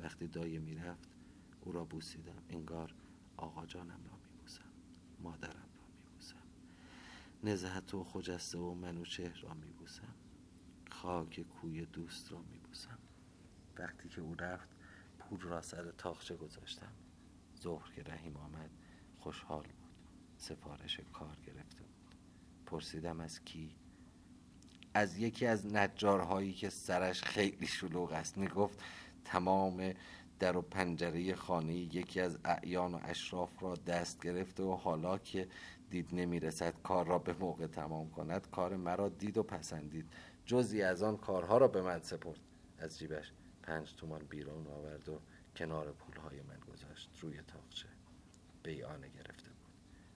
وقتی 0.00 0.26
دایه 0.26 0.58
می‌رفت 0.58 1.08
او 1.60 1.72
را 1.72 1.84
بوسیدم. 1.84 2.42
انگار 2.48 2.94
آقا 3.36 3.66
جانم 3.66 4.04
را 4.10 4.18
میبوسم. 4.26 4.70
مادرم 5.20 5.70
را 5.78 5.86
میبوسم. 5.96 6.42
نزهت 7.44 7.94
و 7.94 8.04
خجسته 8.04 8.58
و 8.58 8.74
منوچهر 8.74 9.40
را 9.40 9.54
میبوسم. 9.54 10.14
خاک 10.90 11.40
کوی 11.40 11.86
دوست 11.86 12.32
را 12.32 12.42
میبوسم. 12.42 12.98
وقتی 13.78 14.08
که 14.08 14.20
او 14.20 14.34
رفت 14.34 14.68
پول 15.18 15.40
را 15.40 15.62
سر 15.62 15.90
تاخچه 15.90 16.36
گذاشتم. 16.36 16.92
ظهر 17.62 17.92
که 17.96 18.02
رحیم 18.02 18.36
آمد 18.36 18.70
خوشحال 19.18 19.62
بود. 19.62 19.92
سفارش 20.36 21.00
کار 21.12 21.36
گرفته 21.46 21.82
بود. 21.82 22.14
پرسیدم 22.66 23.20
از 23.20 23.44
کی؟ 23.44 23.76
از 24.94 25.18
یکی 25.18 25.46
از 25.46 25.66
نجارهایی 25.66 26.52
که 26.52 26.70
سرش 26.70 27.22
خیلی 27.22 27.66
شلوغ 27.66 28.12
است. 28.12 28.38
می‌گفت 28.38 28.82
تمام 29.24 29.92
در 30.38 30.56
و 30.56 30.62
پنجره 30.62 31.34
خانه 31.34 31.74
یکی 31.74 32.20
از 32.20 32.38
اعیان 32.44 32.94
و 32.94 33.00
اشراف 33.02 33.62
را 33.62 33.74
دست 33.74 34.22
گرفته 34.22 34.62
و 34.62 34.74
حالا 34.74 35.18
که 35.18 35.48
دید 35.90 36.14
نمی‌رسد 36.14 36.74
کار 36.82 37.06
را 37.06 37.18
به 37.18 37.32
موقع 37.32 37.66
تمام 37.66 38.10
کند 38.10 38.50
کار 38.50 38.76
مرا 38.76 39.08
دید 39.08 39.38
و 39.38 39.42
پسندید. 39.42 40.12
جزی 40.46 40.82
از 40.82 41.02
آن 41.02 41.16
کارها 41.16 41.58
را 41.58 41.68
به 41.68 41.82
من 41.82 42.00
سپرد. 42.02 42.40
از 42.78 42.98
جیبش 42.98 43.32
پنج 43.62 43.94
تومان 43.94 44.20
بیرون 44.24 44.66
آورد 44.66 45.08
و 45.08 45.20
کنار 45.56 45.92
پولهای 45.92 46.42
من 46.42 46.67
گذاشت 46.98 47.20
روی 47.20 47.42
تاقچه. 47.42 47.88
بیانه 48.62 49.08
گرفته 49.08 49.50
بود. 49.50 49.72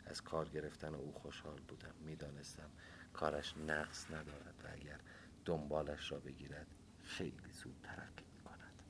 از 0.06 0.20
کار 0.20 0.48
گرفتن 0.48 0.94
او 0.94 1.12
خوشحال 1.12 1.60
بودم. 1.60 1.94
می‌دانستم 2.00 2.70
کارش 3.12 3.56
نقص 3.56 4.10
ندارد 4.10 4.54
و 4.64 4.68
اگر 4.72 5.00
دنبالش 5.44 6.12
را 6.12 6.20
بگیرد 6.20 6.66
خیلی 7.02 7.52
زود 7.52 7.76
ترقی 7.82 8.24
می 8.36 8.42
کند 8.42 8.82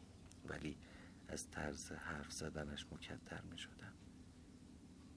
ولی 0.48 0.78
از 1.28 1.50
طرز 1.50 1.92
حرف 1.92 2.32
زدنش 2.32 2.86
مکدر 2.92 3.40
می 3.40 3.58
شدم 3.58 3.92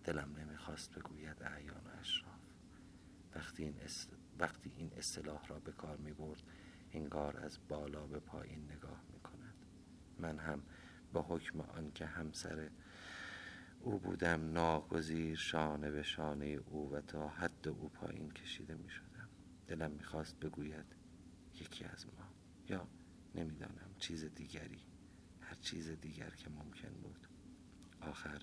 دلم 0.04 0.36
نمی‌خواست 0.38 0.92
بگوید 1.00 1.44
اعیان 1.44 1.88
و 1.88 2.00
اشراف. 2.00 2.40
وقتی 3.36 3.64
این, 3.64 3.76
وقتی 4.40 4.72
این 4.76 4.92
اصطلاح 4.98 5.48
را 5.48 5.60
به 5.60 5.72
کار 5.72 5.98
می 5.98 6.14
برد 6.14 6.44
انگار 6.92 7.38
از 7.38 7.60
بالا 7.68 8.08
به 8.08 8.20
پایین 8.20 8.72
نگاه 8.72 9.02
می 9.14 9.20
کند 9.20 9.66
من 10.20 10.40
هم 10.40 10.64
با 11.16 11.22
حکم 11.22 11.62
آنکه 11.62 12.06
همسر 12.06 12.70
او 13.82 14.00
بودم 14.00 14.52
ناگزیر 14.52 15.36
شانه 15.36 15.92
به 15.92 16.04
شانه 16.04 16.46
او 16.46 16.92
و 16.92 17.02
تا 17.02 17.28
حد 17.28 17.68
او 17.68 17.90
پایین 17.90 18.32
کشیده 18.32 18.76
می 18.76 18.90
شدم 18.90 19.30
دلم 19.68 19.92
می‌خواست 19.92 20.40
بگوید 20.40 20.86
یکی 21.62 21.86
از 21.86 22.06
ما 22.06 22.28
یا 22.70 22.88
نمی‌دانم 23.36 23.96
چیز 24.00 24.26
دیگری 24.26 24.82
هر 25.42 25.56
چیز 25.56 25.90
دیگر 25.90 26.30
که 26.30 26.50
ممکن 26.50 26.94
بود. 27.04 27.28
آخر 28.02 28.42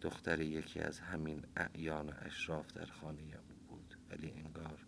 دختر 0.00 0.40
یکی 0.40 0.80
از 0.80 1.00
همین 1.00 1.44
اعیان 1.56 2.12
اشراف 2.12 2.72
در 2.72 2.86
خانه 2.86 3.22
او 3.22 3.56
بود 3.68 3.94
ولی 4.10 4.30
انگار 4.30 4.86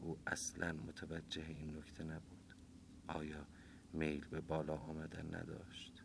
او 0.00 0.18
اصلا 0.26 0.72
متوجه 0.72 1.46
این 1.48 1.76
نکته 1.76 2.04
نبود. 2.04 2.54
آیا 3.08 3.46
میل 3.92 4.24
به 4.24 4.40
بالا 4.40 4.76
آمدن 4.76 5.34
نداشت؟ 5.34 5.95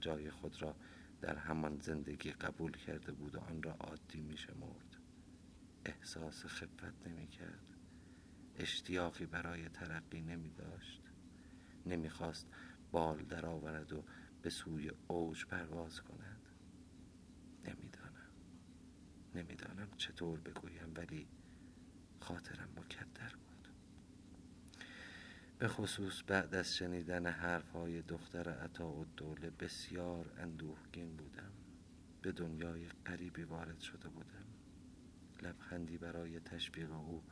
جای 0.00 0.30
خود 0.30 0.62
را 0.62 0.76
در 1.20 1.36
همان 1.36 1.78
زندگی 1.78 2.30
قبول 2.30 2.72
کرده 2.72 3.12
بود 3.12 3.34
و 3.34 3.40
آن 3.40 3.62
را 3.62 3.72
عادی 3.72 4.20
می 4.20 4.36
شمرد. 4.36 4.96
احساس 5.84 6.46
خفت 6.46 7.06
نمی 7.06 7.26
کرد. 7.28 7.74
اشتیاقی 8.56 9.26
برای 9.26 9.68
ترقی 9.68 10.20
نمی 10.20 10.50
داشت. 10.50 11.02
نمی 11.86 12.10
خواست 12.10 12.46
بال 12.92 13.24
درآورد 13.24 13.92
و 13.92 14.04
به 14.42 14.50
سوی 14.50 14.90
اوج 15.08 15.44
پرواز 15.44 16.00
کند. 16.00 16.48
نمی‌دانم 17.64 18.30
نمی‌دانم 19.34 19.88
چطور 19.96 20.40
بگویم 20.40 20.92
ولی 20.96 21.28
خاطرم 22.20 22.68
مکدر 22.76 23.28
بود. 23.28 23.45
به 25.58 25.68
خصوص 25.68 26.22
بعد 26.26 26.54
از 26.54 26.76
شنیدن 26.76 27.26
حرف 27.26 27.70
های 27.70 28.02
دختر 28.02 28.48
عطا 28.48 28.88
و 28.88 29.06
دوله 29.16 29.50
بسیار 29.50 30.30
اندوهگین 30.38 31.16
بودم. 31.16 31.52
به 32.22 32.32
دنیای 32.32 32.86
قریبی 33.04 33.42
وارد 33.42 33.80
شده 33.80 34.08
بودم. 34.08 34.46
لبخندی 35.42 35.98
برای 35.98 36.40
تشبیه 36.40 36.94
او 36.94 37.22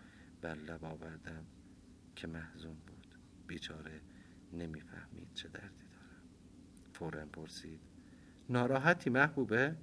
بر 0.41 0.55
لب 0.55 0.85
آوردم 0.85 1.45
که 2.17 2.27
محزون 2.27 2.77
بود. 2.87 3.07
بیچاره 3.47 4.01
نمی‌فهمید 4.53 5.29
چه 5.35 5.49
دردی 5.49 5.85
دارم. 5.85 6.23
فورا 6.93 7.27
پرسید 7.27 7.81
ناراحتی 8.49 9.11
محبوبه؟ 9.11 9.77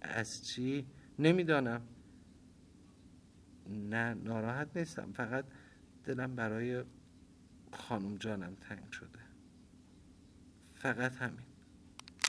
از 0.00 0.46
چی؟ 0.46 0.86
نمی‌دانم. 1.18 1.82
نه 3.68 4.14
ناراحت 4.14 4.76
نیستم. 4.76 5.12
فقط 5.12 5.44
دلم 6.04 6.36
برای 6.36 6.84
خانم 7.74 8.16
جانم 8.18 8.56
تنگ 8.56 8.92
شده. 8.92 9.20
فقط 10.76 11.16
همین. 11.16 11.47